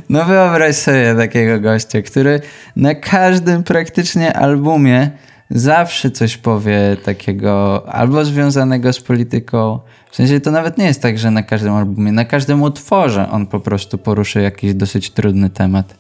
[0.08, 2.40] No wyobraź sobie takiego gościa, który
[2.76, 5.10] na każdym praktycznie albumie
[5.50, 9.78] zawsze coś powie takiego albo związanego z polityką.
[10.10, 13.46] W sensie to nawet nie jest tak, że na każdym albumie, na każdym utworze on
[13.46, 15.94] po prostu poruszy jakiś dosyć trudny temat.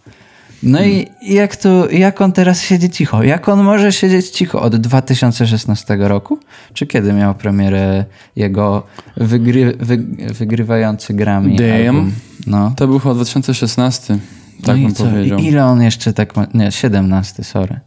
[0.64, 3.22] No i jak, tu, jak on teraz siedzi cicho?
[3.22, 6.38] Jak on może siedzieć cicho od 2016 roku?
[6.72, 8.04] Czy kiedy miał premierę
[8.36, 8.82] jego
[9.16, 9.98] wygry, wy,
[10.32, 11.96] wygrywający Grammy Damn.
[11.96, 12.12] album?
[12.46, 12.72] No.
[12.76, 14.18] To był chyba 2016,
[14.64, 15.04] tak no i co?
[15.04, 15.38] powiedział.
[15.38, 16.46] I ile on jeszcze tak ma...
[16.54, 17.80] Nie, 17, sorry.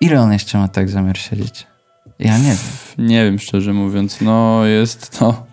[0.00, 1.66] Ile on jeszcze ma tak zamiar siedzieć?
[2.18, 3.06] Ja nie wiem.
[3.08, 4.20] Nie wiem, szczerze mówiąc.
[4.20, 5.46] No, jest to.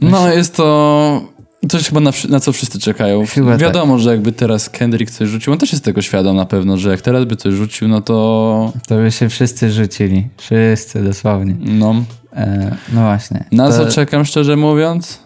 [0.00, 1.31] No, jest to.
[1.70, 3.26] Coś chyba na, na co wszyscy czekają.
[3.26, 3.60] Chyba tak.
[3.60, 6.90] Wiadomo, że jakby teraz Kendrick coś rzucił, on też jest tego świadom na pewno, że
[6.90, 8.72] jak teraz by coś rzucił, no to.
[8.88, 10.28] To by się wszyscy rzucili.
[10.36, 11.56] Wszyscy, dosłownie.
[11.60, 11.94] No.
[12.36, 13.44] E, no właśnie.
[13.52, 15.18] Na To- co czekam, szczerze mówiąc?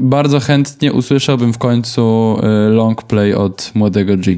[0.00, 2.36] Bardzo chętnie usłyszałbym w końcu
[2.68, 4.36] y, long play od młodego G.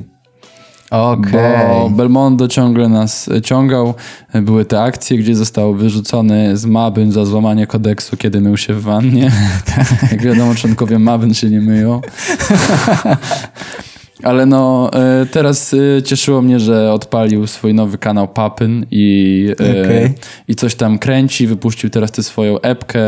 [0.90, 1.68] Okej.
[1.68, 3.94] Bo Belmondo ciągle nas y, ciągał.
[4.34, 8.82] Były te akcje, gdzie został wyrzucony z Mabyn za złamanie kodeksu, kiedy mył się w
[8.82, 9.32] wannie.
[10.12, 12.00] Jak wiadomo, członkowie Mabyn się nie myją.
[14.22, 14.90] Ale no,
[15.22, 20.14] y, teraz y, cieszyło mnie, że odpalił swój nowy kanał Papyn i, y, Okej.
[20.48, 21.46] i coś tam kręci.
[21.46, 23.00] Wypuścił teraz tę swoją epkę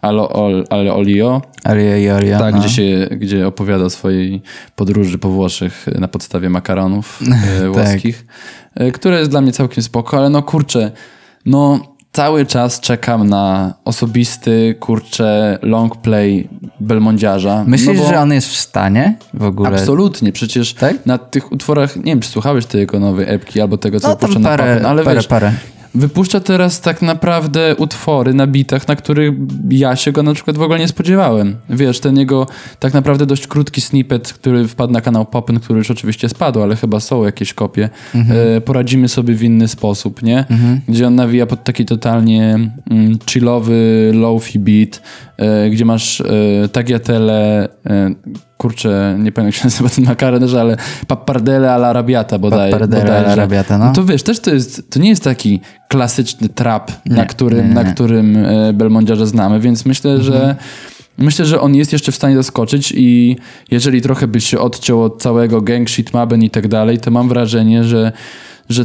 [0.00, 1.42] Ale, Ol- Ale Olio.
[1.64, 2.38] Alia i Alia.
[2.38, 2.60] Tak, no.
[2.60, 4.42] gdzie, się, gdzie opowiada o swojej
[4.76, 7.20] podróży po Włoszech na podstawie makaronów
[7.62, 8.26] e, włoskich,
[8.74, 10.90] e, które jest dla mnie całkiem spoko, ale no kurczę,
[11.46, 16.48] no cały czas czekam na osobisty, kurczę, long play
[16.80, 17.64] Belmondziarza.
[17.66, 19.68] Myślisz, no bo że on jest w stanie w ogóle?
[19.68, 21.06] Absolutnie, przecież Tak?
[21.06, 24.14] na tych utworach, nie wiem, czy słuchałeś tej jego nowej epki albo tego, co No
[24.14, 25.52] wypuszcza tam na parę, Papyn, ale parę, wiesz, parę.
[25.94, 29.34] Wypuszcza teraz tak naprawdę utwory na bitach, na których
[29.70, 31.56] ja się go na przykład w ogóle nie spodziewałem.
[31.70, 32.46] Wiesz, ten jego
[32.78, 36.76] tak naprawdę dość krótki snippet, który wpadł na kanał Popyn, który już oczywiście spadł, ale
[36.76, 37.88] chyba są jakieś kopie.
[38.30, 40.44] E, poradzimy sobie w inny sposób, nie?
[40.88, 42.54] Gdzie on nawija pod taki totalnie
[42.90, 45.02] mm, chillowy, lofi beat,
[45.36, 46.24] e, gdzie masz e,
[46.72, 48.10] tagliatelle, e,
[48.60, 52.70] kurczę, nie pamiętam jak się nazywa ten makaronerz, ale pappardelle alla arrabbiata bodaj.
[52.70, 53.84] Pappardelle alla arrabbiata, no.
[53.84, 57.62] no to wiesz, też to jest, to nie jest taki klasyczny trap, na Nie, którym,
[57.62, 60.56] nie, nie, na którym e, Belmondziarza znamy, więc myślę, że
[61.18, 63.36] Myślę, że on jest jeszcze w stanie zaskoczyć i
[63.70, 67.28] jeżeli trochę by się odciął od całego gang shit, Maben i tak dalej, to mam
[67.28, 68.12] wrażenie, że,
[68.68, 68.84] że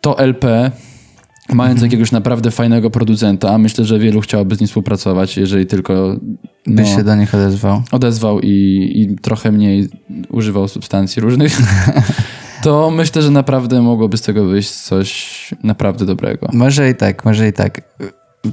[0.00, 0.70] to LP
[1.52, 6.16] mając jakiegoś naprawdę fajnego producenta, myślę, że wielu chciałoby z nim współpracować, jeżeli tylko
[6.66, 7.82] By no, się do nich odezwał.
[7.92, 9.88] odezwał i, i trochę mniej
[10.28, 11.52] używał substancji różnych,
[12.62, 16.48] to myślę, że naprawdę mogłoby z tego wyjść coś naprawdę dobrego.
[16.52, 17.80] Może i tak, może i tak.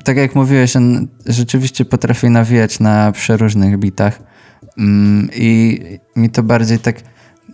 [0.04, 4.20] Tak jak mówiłeś, on rzeczywiście potrafi nawijać na przeróżnych bitach.
[4.78, 5.80] Mm, I
[6.16, 7.12] mi to bardziej tak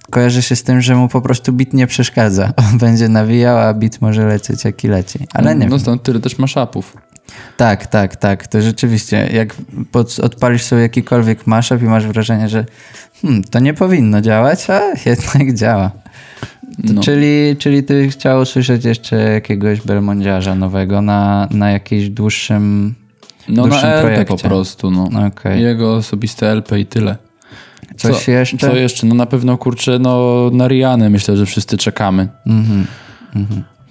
[0.09, 2.53] kojarzy się z tym, że mu po prostu bit nie przeszkadza.
[2.71, 5.19] On będzie nawijał, a bit może lecieć jaki leci.
[5.33, 5.79] Ale nie no wiem.
[5.79, 6.97] stąd tyle też mashupów.
[7.57, 8.47] Tak, tak, tak.
[8.47, 9.55] To rzeczywiście, jak
[9.91, 12.65] pod, odpalisz sobie jakikolwiek mashup i masz wrażenie, że
[13.21, 15.91] hmm, to nie powinno działać, a jednak działa.
[16.87, 17.01] To No.
[17.01, 22.95] czyli, czyli ty chciał usłyszeć jeszcze jakiegoś belmondziarza nowego na, na jakimś dłuższym...
[23.49, 24.25] No na dłuższym LP projekcie.
[24.25, 25.27] po prostu, no.
[25.27, 25.61] Okej.
[25.61, 27.28] Jego osobiste LP i tyle.
[27.97, 28.57] Coś co, jeszcze?
[28.57, 29.07] Co jeszcze?
[29.07, 32.27] No na pewno, kurczę, no na Rianę myślę, że wszyscy czekamy.
[32.47, 32.85] Mhm.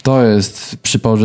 [0.03, 0.77] To jest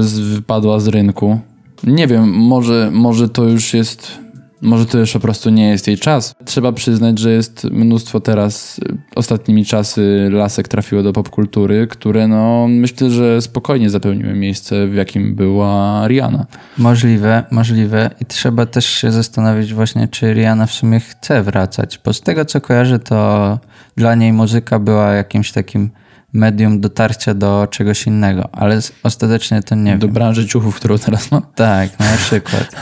[0.04, 1.40] z- wypadła z rynku.
[1.84, 4.23] Nie wiem, może, może to już jest.
[4.64, 6.36] Może to już po prostu nie jest jej czas.
[6.46, 12.68] Trzeba przyznać, że jest mnóstwo teraz, y, ostatnimi czasy lasek trafiło do popkultury, które no
[12.70, 16.46] myślę, że spokojnie zapełniły miejsce, w jakim była Rihanna.
[16.78, 18.10] Możliwe, możliwe.
[18.22, 22.00] I trzeba też się zastanowić właśnie, czy Rihanna w sumie chce wracać.
[22.06, 23.60] Bo z tego, co kojarzę, to
[23.98, 25.90] dla niej muzyka była jakimś takim
[26.34, 28.50] medium dotarcia do czegoś innego.
[28.52, 30.14] Ale ostatecznie to nie Do wiem.
[30.14, 31.42] branży ciuchów, którą teraz ma.
[31.42, 32.76] Tak, na przykład.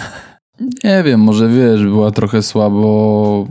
[0.83, 3.47] Nie wiem, może wiesz, była trochę słabo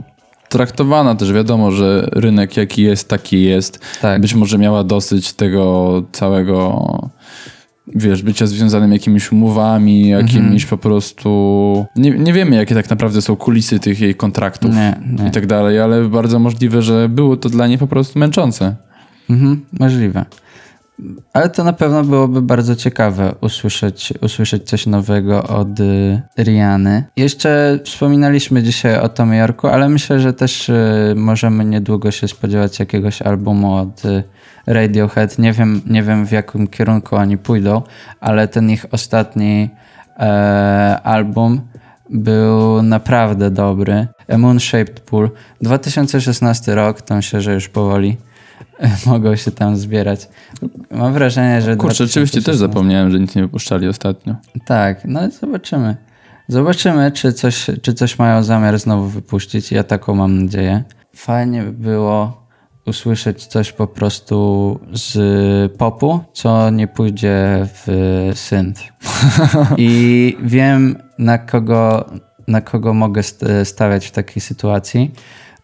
[0.49, 1.33] traktowana też.
[1.33, 3.79] Wiadomo, że rynek jaki jest, taki jest.
[4.01, 4.21] Tak.
[4.21, 7.09] Być może miała dosyć tego całego,
[7.87, 11.85] wiesz, bycia związanym jakimiś umowami, jakimiś po prostu...
[11.95, 15.27] Nie, nie wiemy, jakie tak naprawdę są kulisy tych jej kontraktów Nie, nie.
[15.27, 18.75] i tak dalej, ale bardzo możliwe, że było to dla niej po prostu męczące.
[19.29, 20.25] Mhm, możliwe.
[21.33, 27.03] Ale to na pewno byłoby bardzo ciekawe usłyszeć, usłyszeć coś nowego od y, Riany.
[27.15, 32.79] Jeszcze wspominaliśmy dzisiaj o Tom Yorku, ale myślę, że też y, możemy niedługo się spodziewać
[32.79, 34.23] jakiegoś albumu od y,
[34.67, 35.39] Radiohead.
[35.39, 37.81] Nie wiem, nie wiem w jakim kierunku oni pójdą,
[38.19, 39.69] ale ten ich ostatni
[40.19, 41.61] e, album
[42.09, 44.07] był naprawdę dobry.
[44.29, 45.29] A Moon Shaped Pool.
[45.61, 48.17] 2016 rok, to myślę, że już powoli
[49.05, 50.29] mogą się tam zbierać.
[50.91, 51.75] Mam wrażenie, że.
[51.75, 54.35] Kurczę, rzeczywiście też 2016 zapomniałem, że nic nie wypuszczali ostatnio.
[54.65, 55.95] Tak, no zobaczymy.
[56.47, 59.71] Zobaczymy, czy coś, czy coś mają zamiar znowu wypuścić.
[59.71, 60.83] Ja taką mam nadzieję.
[61.15, 62.41] Fajnie by było
[62.85, 67.87] usłyszeć coś po prostu z popu, co nie pójdzie w
[68.35, 68.81] synth.
[69.77, 72.09] I wiem, na kogo,
[72.47, 75.11] na kogo mogę st- stawiać w takiej sytuacji,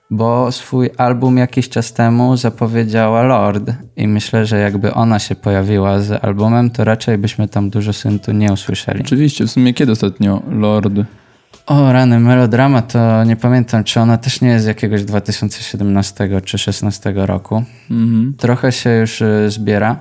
[0.10, 6.00] bo swój album jakiś czas temu zapowiedziała Lord i myślę, że jakby ona się pojawiła
[6.00, 9.02] z albumem, to raczej byśmy tam dużo synthu nie usłyszeli.
[9.02, 10.94] Oczywiście, w sumie kiedy ostatnio Lord...
[11.66, 16.28] O rany, melodrama to nie pamiętam, czy ona też nie jest z jakiegoś 2017 czy
[16.28, 17.64] 2016 roku.
[17.92, 18.34] Mhm.
[18.38, 20.00] Trochę się już y, zbiera.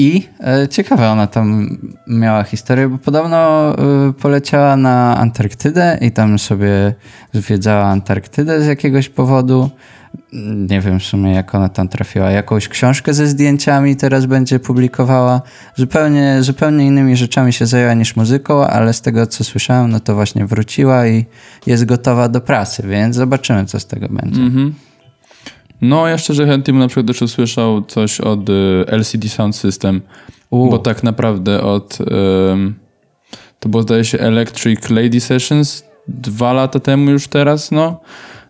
[0.00, 3.72] I e, ciekawe ona tam miała historię, bo podobno
[4.08, 6.94] y, poleciała na Antarktydę i tam sobie
[7.32, 9.70] zwiedzała Antarktydę z jakiegoś powodu.
[10.70, 12.30] Nie wiem w sumie jak ona tam trafiła.
[12.30, 15.42] Jakąś książkę ze zdjęciami teraz będzie publikowała.
[15.76, 20.14] Zupełnie, zupełnie innymi rzeczami się zajęła niż muzyką, ale z tego co słyszałem, no to
[20.14, 21.24] właśnie wróciła i
[21.66, 24.40] jest gotowa do pracy, więc zobaczymy co z tego będzie.
[24.40, 24.74] Mhm.
[25.82, 30.00] No, ja szczerze chętnie bym na przykład też usłyszał coś od y, LCD Sound System,
[30.50, 30.70] U.
[30.70, 31.98] bo tak naprawdę od...
[32.52, 32.74] ym,
[33.60, 38.00] to było zdaje się Electric Lady Sessions dwa lata temu już teraz, no,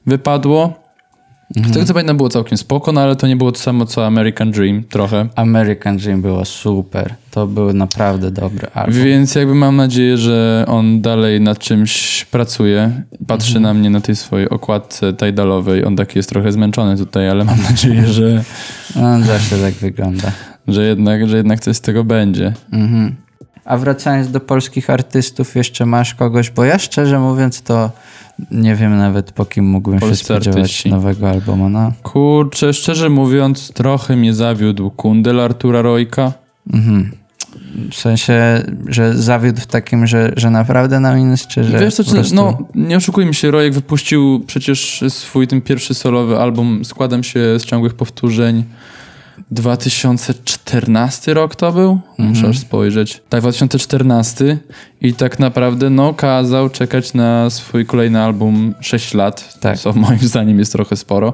[0.07, 0.75] wypadło.
[1.57, 4.07] Z tego co pamiętam było całkiem spoko, no ale to nie było to samo co
[4.07, 5.29] American Dream trochę.
[5.35, 7.15] American Dream było super.
[7.31, 8.95] To był naprawdę dobry album.
[9.05, 13.03] Więc jakby mam nadzieję, że on dalej nad czymś pracuje.
[13.27, 13.63] Patrzy Mhm.
[13.63, 15.85] na mnie na tej swojej okładce tajdalowej.
[15.85, 18.45] On taki jest trochę zmęczony tutaj, ale mam nadzieję, że,
[18.97, 20.33] on zawsze tak wygląda.
[20.69, 22.53] że, jednak, że jednak coś z tego będzie.
[22.73, 23.15] Mhm.
[23.65, 27.91] A wracając do polskich artystów, jeszcze masz kogoś, bo ja szczerze mówiąc to
[28.51, 30.91] nie wiem nawet po kim mógłbym Polscy się spodziewać artyści.
[30.91, 31.69] nowego albumu.
[31.69, 31.93] No.
[32.03, 36.33] Kurczę, szczerze mówiąc, trochę mnie zawiódł kundel Artura Rojka.
[36.73, 37.11] Mhm.
[37.91, 42.05] W sensie, że zawiódł w takim, że, że naprawdę na minus, czy że Wiesz co,
[42.05, 42.35] prostu...
[42.35, 47.65] no nie oszukujmy się, Rojek wypuścił przecież swój ten pierwszy solowy album Składam się z
[47.65, 48.65] ciągłych powtórzeń.
[49.51, 52.01] 2014 rok to był?
[52.19, 52.55] Muszę Mhm.
[52.55, 53.23] spojrzeć.
[53.29, 54.59] Tak, 2014
[55.01, 59.79] i tak naprawdę no kazał czekać na swój kolejny album 6 lat, Tak.
[59.79, 61.33] co moim zdaniem jest trochę sporo.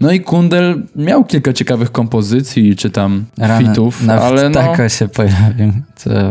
[0.00, 3.24] No i Kundel miał kilka ciekawych kompozycji czy tam
[3.58, 4.54] fitów, ale no...
[4.54, 5.72] tako się pojawił.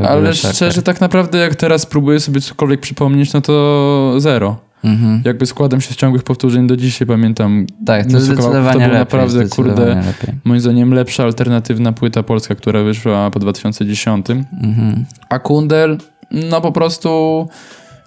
[0.08, 4.58] Ale szczerze, tak naprawdę jak teraz próbuję sobie cokolwiek przypomnieć, no to zero.
[4.84, 5.22] Mhm.
[5.26, 7.68] Jakby składam się z ciągłych powtórzeń do dzisiaj, pamiętam.
[7.86, 8.98] Tak, to Muzyka- zdecydowanie to był lepiej.
[9.00, 10.36] naprawdę, kurde, lepiej.
[10.44, 14.26] Moim zdaniem lepsza alternatywna płyta polska, która wyszła po 2010.
[14.64, 15.06] Mhm.
[15.30, 15.98] A Kundel,
[16.32, 17.48] no po prostu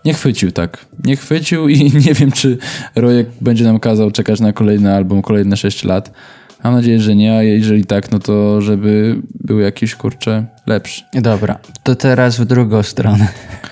[0.05, 0.87] nie chwycił tak.
[1.05, 2.59] Nie chwycił i nie wiem, czy
[2.95, 6.13] Rojek będzie nam kazał czekać na kolejny album, kolejne 6 lat.
[6.67, 11.03] Mam nadzieję, że nie, a jeżeli tak, no to żeby był jakiś, kurczę, lepszy.
[11.13, 13.29] Dobra, to teraz w drugą stronę.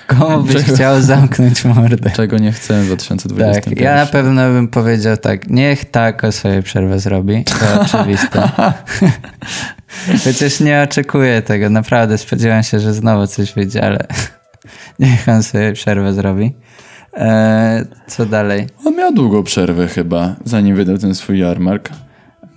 [0.07, 0.75] Komu byś Czego?
[0.75, 2.11] chciał zamknąć mordę?
[2.11, 3.63] Czego nie chcemy w 2021.
[3.63, 8.49] Tak, ja na pewno bym powiedział tak, niech tako sobie przerwę zrobi, to oczywiste.
[10.25, 14.07] Chociaż nie oczekuję tego, naprawdę spodziewam się, że znowu coś wyjdzie, ale
[14.99, 16.55] niech on sobie przerwę zrobi.
[17.13, 18.67] Eee, co dalej?
[18.85, 21.89] On miał długą przerwę chyba, zanim wydał ten swój jarmark.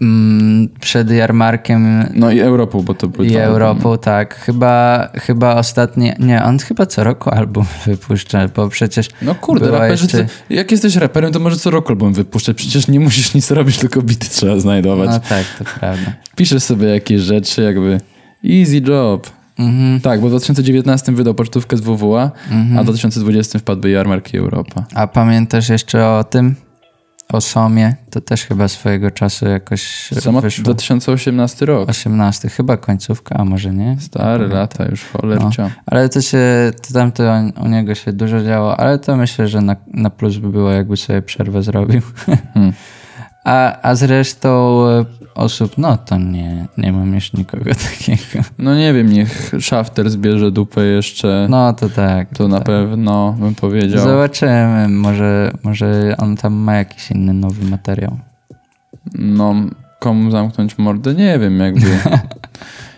[0.01, 4.35] Mm, przed jarmarkiem No i Europą, bo to były i Europą, tak.
[4.35, 10.05] Chyba, chyba ostatnie, nie, on chyba co roku album wypuszcza, bo przecież No kurde, raperzy,
[10.05, 12.57] jeszcze- jak jesteś raperem, to może co roku album wypuszczać.
[12.57, 15.11] Przecież nie musisz nic robić, tylko bity trzeba znajdować.
[15.11, 16.13] No tak, to prawda.
[16.37, 18.01] Piszesz sobie jakieś rzeczy, jakby
[18.45, 19.31] easy job.
[19.59, 20.01] Mhm.
[20.01, 22.31] Tak, bo w 2019 wydał pocztówkę z WWA,
[22.77, 24.85] a w 2020 wpadłby jarmark i Europa.
[24.95, 26.55] A pamiętasz jeszcze o tym?
[27.33, 27.95] O Somie?
[28.11, 30.65] To też chyba swojego czasu jakoś Samo wyszło.
[30.65, 31.89] 2018 rok.
[31.89, 33.97] 18, chyba końcówka, a może nie?
[34.01, 35.63] Stare lata już, cholercia.
[35.63, 35.71] No.
[35.87, 36.39] Ale to się,
[36.87, 40.37] to tamto u- u niego się dużo działo, ale to myślę, że na, na plus
[40.37, 42.01] by było, jakby sobie przerwę zrobił.
[42.55, 42.73] Hmm.
[43.45, 45.05] A, a zresztą e,
[45.39, 48.45] osób, no to nie, nie mam już nikogo takiego.
[48.59, 51.47] No nie wiem, niech Shafter zbierze dupę jeszcze.
[51.51, 52.29] No to tak.
[52.37, 52.67] to na tak.
[52.67, 54.05] pewno bym powiedział.
[54.05, 58.19] Zobaczymy, może, może on tam ma jakiś inny nowy materiał.
[59.15, 59.55] No,
[59.99, 61.15] komu zamknąć mordę?
[61.15, 61.87] Nie wiem, jakby.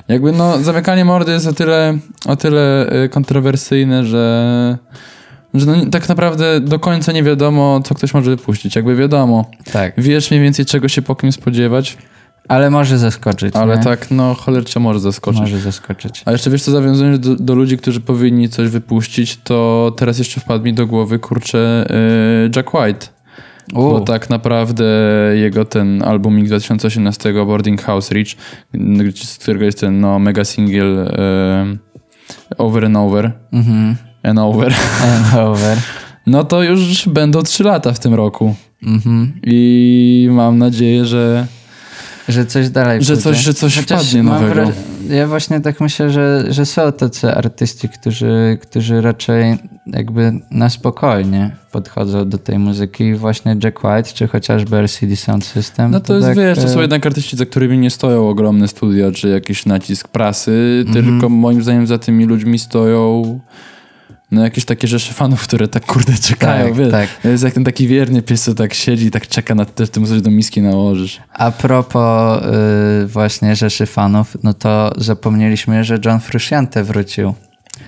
[0.09, 4.79] jakby no, zamykanie mordy jest o tyle, o tyle y, kontrowersyjne, że,
[5.55, 8.77] że no, tak naprawdę do końca nie wiadomo, co ktoś może wypuścić.
[8.77, 11.99] Jakby wiadomo, Tak, wiesz mniej więcej czego się po kim spodziewać,
[12.51, 13.57] ale może zaskoczyć.
[13.57, 13.85] ale nie?
[13.85, 15.41] tak, no, cholercia może zaskoczyć.
[15.41, 16.23] Może zaskoczyć.
[16.25, 20.41] A jeszcze wiesz co, zawiązując do, do ludzi, którzy powinni coś wypuścić, to teraz jeszcze
[20.41, 21.87] wpadł mi do głowy, kurczę,
[22.47, 23.07] y, Jack White.
[23.75, 24.85] U, Bo tak naprawdę
[25.35, 28.29] jego ten albumik 2018 Boarding House Reach,
[29.15, 31.77] z którego jest ten no, mega single e,
[32.59, 33.97] Over and Over Mhm.
[34.23, 35.77] and Over, And over.
[36.27, 38.55] no to już będą 3 lata w tym roku.
[38.83, 39.33] Mhm.
[39.43, 41.47] I mam nadzieję, że,
[42.33, 43.23] Że coś dalej że pójdzie.
[43.23, 44.55] coś, że coś Chociaż wpadnie nowego.
[44.55, 44.75] wraż-
[45.11, 51.57] Ja właśnie tak myślę, że, że są tacy artyści, którzy, którzy raczej jakby na spokojnie
[51.73, 53.15] podchodzą do tej muzyki.
[53.15, 55.91] Właśnie Jack White, czy chociażby LCD Sound System.
[55.91, 58.69] No to jest, tak, wiesz, to e, są jednak artyści, za którymi nie stoją ogromne
[58.69, 61.07] studia, czy jakiś nacisk prasy, Mhm.
[61.07, 63.41] tylko moim zdaniem za tymi ludźmi stoją
[64.33, 66.91] no jakieś takie rzesze fanów, które tak kurde czekają, Tak, wiesz.
[66.91, 67.09] tak.
[67.25, 69.91] Jest jak ten taki wierny pies, co tak siedzi i tak czeka na to, że
[69.91, 71.21] ty mu coś do miski nałożysz.
[71.33, 72.43] A propos
[73.03, 77.35] y, właśnie rzeszy fanów, no to zapomnieliśmy, że John Frusciante wrócił,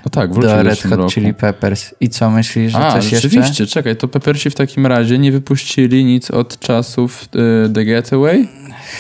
[0.05, 1.11] No tak, wrócił do Red Hot roku.
[1.13, 1.95] Chili Peppers.
[2.01, 3.29] I co myślisz, że A, coś jeszcze?
[3.29, 7.25] rzeczywiście, czekaj, to Peppersi w takim razie nie wypuścili nic od czasów
[7.67, 8.49] y, The Getaway?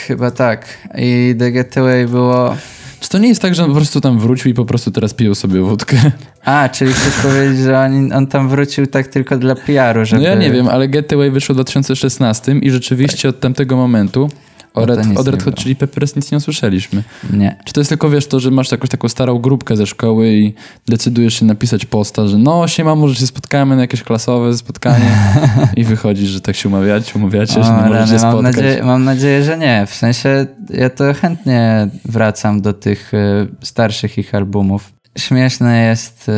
[0.06, 0.66] Chyba tak.
[0.98, 2.56] I The Getaway było...
[3.02, 5.14] Czy to nie jest tak, że on po prostu tam wrócił i po prostu teraz
[5.14, 5.96] piją sobie wódkę?
[6.44, 10.22] A, czyli chcesz powiedzieć, że on, on tam wrócił tak tylko dla PR-u, żeby...
[10.22, 14.30] No ja nie wiem, ale Getaway wyszło w 2016 i rzeczywiście od tamtego momentu
[14.74, 15.54] o Red, nie Red Hot.
[15.54, 17.02] Chili Peppers nic nie usłyszeliśmy.
[17.32, 17.56] Nie.
[17.64, 20.54] Czy to jest tylko, wiesz, to, że masz jakąś taką starą grupkę ze szkoły i
[20.88, 25.10] decydujesz się napisać posta, że no siema, może się spotkamy na jakieś klasowe spotkanie
[25.76, 28.56] i wychodzisz, że tak się umawiacie, umawiacie, że O, nie możecie rany, mam, spotkać.
[28.56, 29.86] nadzieję, mam nadzieję, że nie.
[29.86, 34.92] W sensie ja to chętnie wracam do tych y, starszych ich albumów.
[35.18, 36.32] Śmieszne jest y,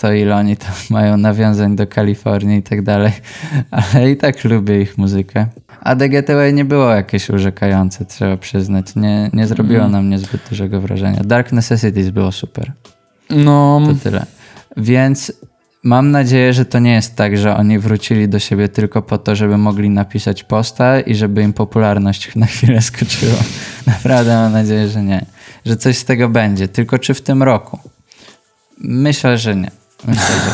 [0.00, 3.12] to, ile oni tam mają nawiązań do Kalifornii i tak dalej,
[3.70, 5.46] ale i tak lubię ich muzykę.
[5.80, 8.96] A The Getaway nie było jakieś urzekające, trzeba przyznać.
[8.96, 9.92] Nie, nie zrobiło Mm.
[9.92, 11.20] na mnie zbyt dużego wrażenia.
[11.24, 12.72] Dark Necessities było super.
[13.30, 14.26] No, To tyle.
[14.76, 15.32] Więc
[15.84, 19.36] mam nadzieję, że to nie jest tak, że oni wrócili do siebie tylko po to,
[19.36, 23.38] żeby mogli napisać posta i żeby im popularność na chwilę skoczyła.
[23.86, 25.24] Naprawdę mam nadzieję, że nie.
[25.70, 26.68] Że coś z tego będzie.
[26.68, 27.78] Tylko czy w tym roku?
[28.78, 29.70] Myślę, że nie.
[30.04, 30.50] Myślę, że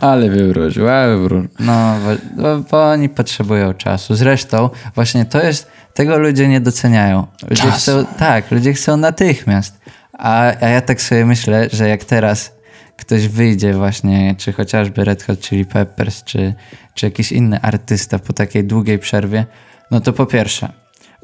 [0.08, 1.50] Ale wywrócił, ale wywrócił.
[1.58, 1.96] No,
[2.36, 4.14] bo, bo, oni potrzebują czasu.
[4.14, 7.26] Zresztą właśnie to jest, tego ludzie nie doceniają.
[7.50, 9.80] Ludzie chcą, tak, ludzie chcą natychmiast.
[10.12, 12.52] A, a ja tak sobie myślę, że jak teraz
[12.96, 16.54] ktoś wyjdzie właśnie, czy chociażby Red Hot Chili Peppers, czy,
[16.94, 19.46] czy jakiś inny artysta po takiej długiej przerwie,
[19.90, 20.72] no to po pierwsze,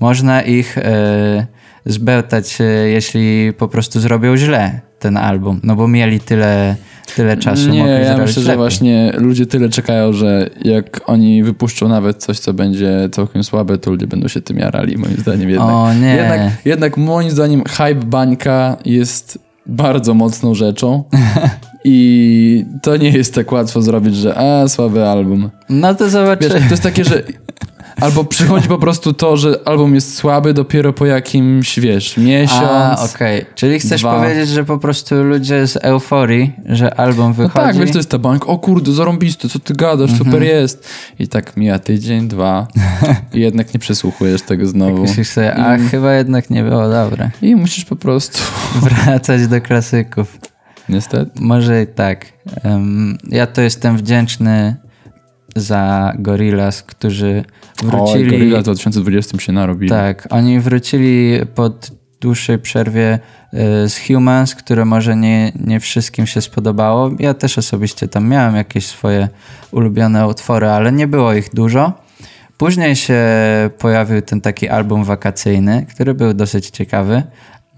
[0.01, 1.47] można ich e,
[1.87, 6.77] zbełtać, jeśli po prostu zrobią źle ten album, no bo mieli tyle,
[7.17, 7.69] tyle czasu.
[7.69, 8.57] Nie, ja myślę, że lepiej.
[8.57, 13.91] właśnie ludzie tyle czekają, że jak oni wypuszczą nawet coś, co będzie całkiem słabe, to
[13.91, 15.69] ludzie będą się tym jarali, moim zdaniem jednak.
[15.69, 16.15] O nie.
[16.15, 21.05] Jednak, jednak moim zdaniem hype bańka jest bardzo mocną rzeczą
[21.85, 25.51] i to nie jest tak łatwo zrobić, że a, słaby album.
[25.69, 26.55] No to Wiesz, zobaczymy.
[26.55, 27.23] to jest takie, że
[28.01, 32.63] albo przychodzi po prostu to, że album jest słaby dopiero po jakimś, wiesz, miesiąc.
[32.63, 33.47] A, okej.
[33.55, 34.15] Czyli chcesz dwa.
[34.21, 37.67] powiedzieć, że po prostu ludzie z euforii, że album No wychodzi...
[37.67, 40.19] tak, wiesz, to jest ta bank, o kurde, zarąbisty, co ty gadasz, Mhm.
[40.31, 40.89] super jest.
[41.19, 42.67] I tak mija tydzień, dwa
[43.35, 45.03] i jednak nie przesłuchujesz tego znowu.
[45.03, 47.31] Myślisz sobie, a chyba jednak nie było dobre.
[47.43, 48.39] I musisz po prostu,
[49.05, 50.39] Wracać do klasyków.
[50.89, 51.31] niestety.
[51.41, 52.27] Może i tak.
[52.63, 54.77] Em, ja to jestem wdzięczny
[55.57, 57.45] za Gorillaz, którzy
[57.83, 58.31] wrócili...
[58.31, 59.91] Gorilla w 2020 się narobili.
[59.91, 61.91] Tak, oni wrócili pod
[62.21, 63.19] dłuższej przerwie
[63.85, 67.11] y, z Humans, które może nie, nie wszystkim się spodobało.
[67.19, 69.29] Ja też osobiście tam miałem jakieś swoje
[69.73, 71.93] ulubione utwory, ale nie było ich dużo.
[72.59, 73.21] Później się
[73.79, 77.23] pojawił ten taki album wakacyjny, który był dosyć ciekawy.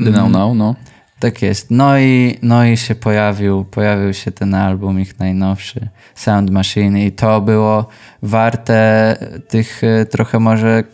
[0.04, 0.74] The Now Now, no.
[1.20, 1.70] Tak jest.
[1.70, 7.12] No i, no i się pojawił, pojawił się ten album, ich najnowszy, Sound Machine i
[7.12, 7.86] to było
[8.22, 9.16] warte
[9.48, 10.84] tych e, trochę może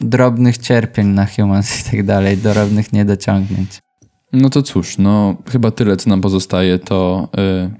[0.00, 3.78] drobnych cierpień na Humans i tak dalej, drobnych niedociągnięć.
[4.32, 7.28] No to cóż, no chyba tyle, co nam pozostaje, to
[7.66, 7.70] y,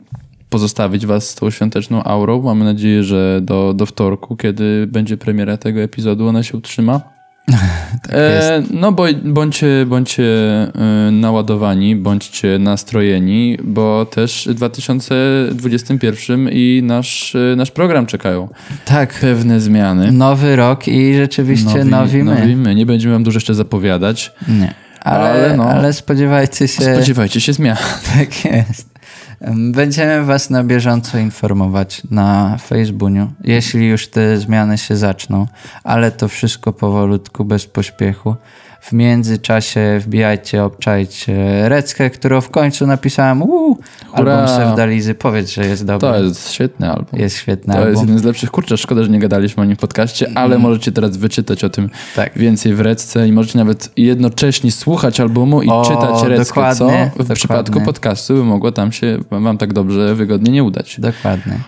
[0.48, 2.42] pozostawić was z tą świąteczną aurą.
[2.42, 7.17] Mamy nadzieję, że do, do wtorku, kiedy będzie premiera tego epizodu, ona się utrzyma.
[7.50, 10.70] Tak E, no bo, bądźcie, bądźcie e,
[11.12, 18.48] naładowani, bądźcie nastrojeni, bo też w 2021 i nasz, e, nasz program czekają
[18.84, 20.12] Tak, pewne zmiany.
[20.12, 22.34] nowy rok i rzeczywiście nowi, my.
[22.34, 22.74] nowi my.
[22.74, 24.32] Nie będziemy wam dużo jeszcze zapowiadać.
[24.48, 24.74] Nie.
[25.00, 25.92] Ale, Ale ale, no.
[25.92, 26.82] spodziewajcie się...
[26.94, 27.76] Spodziewajcie się zmian.
[28.18, 28.97] Tak jest.
[29.40, 35.46] Em, Będziemy Was na bieżąco informować na Facebooku, jeśli już te zmiany się zaczną,
[35.84, 38.36] ale to wszystko powolutku, bez pośpiechu.
[38.88, 43.42] W międzyczasie wbijajcie, obczajcie Reckę, którą w końcu napisałem.
[43.42, 43.78] Uuu,
[44.12, 45.14] album Sevdalizy.
[45.14, 46.08] Powiedz, że jest dobry.
[46.08, 47.20] To jest świetny album.
[47.20, 48.02] Jest świetny To jest album.
[48.06, 48.50] jeden z lepszych.
[48.50, 51.90] Kurczę, szkoda, że nie gadaliśmy o nim w podcaście, ale możecie teraz wyczytać o tym
[52.16, 52.38] Tak.
[52.38, 56.88] więcej w Recce i możecie nawet jednocześnie słuchać albumu i O, czytać Reckę, co w
[56.88, 57.34] dokładnie.
[57.34, 61.00] przypadku podcastu by mogło tam się wam tak dobrze, wygodnie nie udać.
[61.00, 61.58] Dokładnie.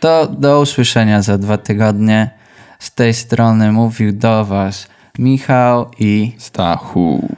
[0.00, 2.30] To do usłyszenia za dwa tygodnie.
[2.78, 4.86] Z tej strony mówił do Was
[5.18, 7.28] Michał i Stachu.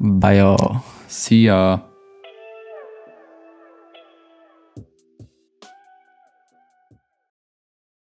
[0.00, 0.56] Bajo.
[1.08, 1.89] See ya.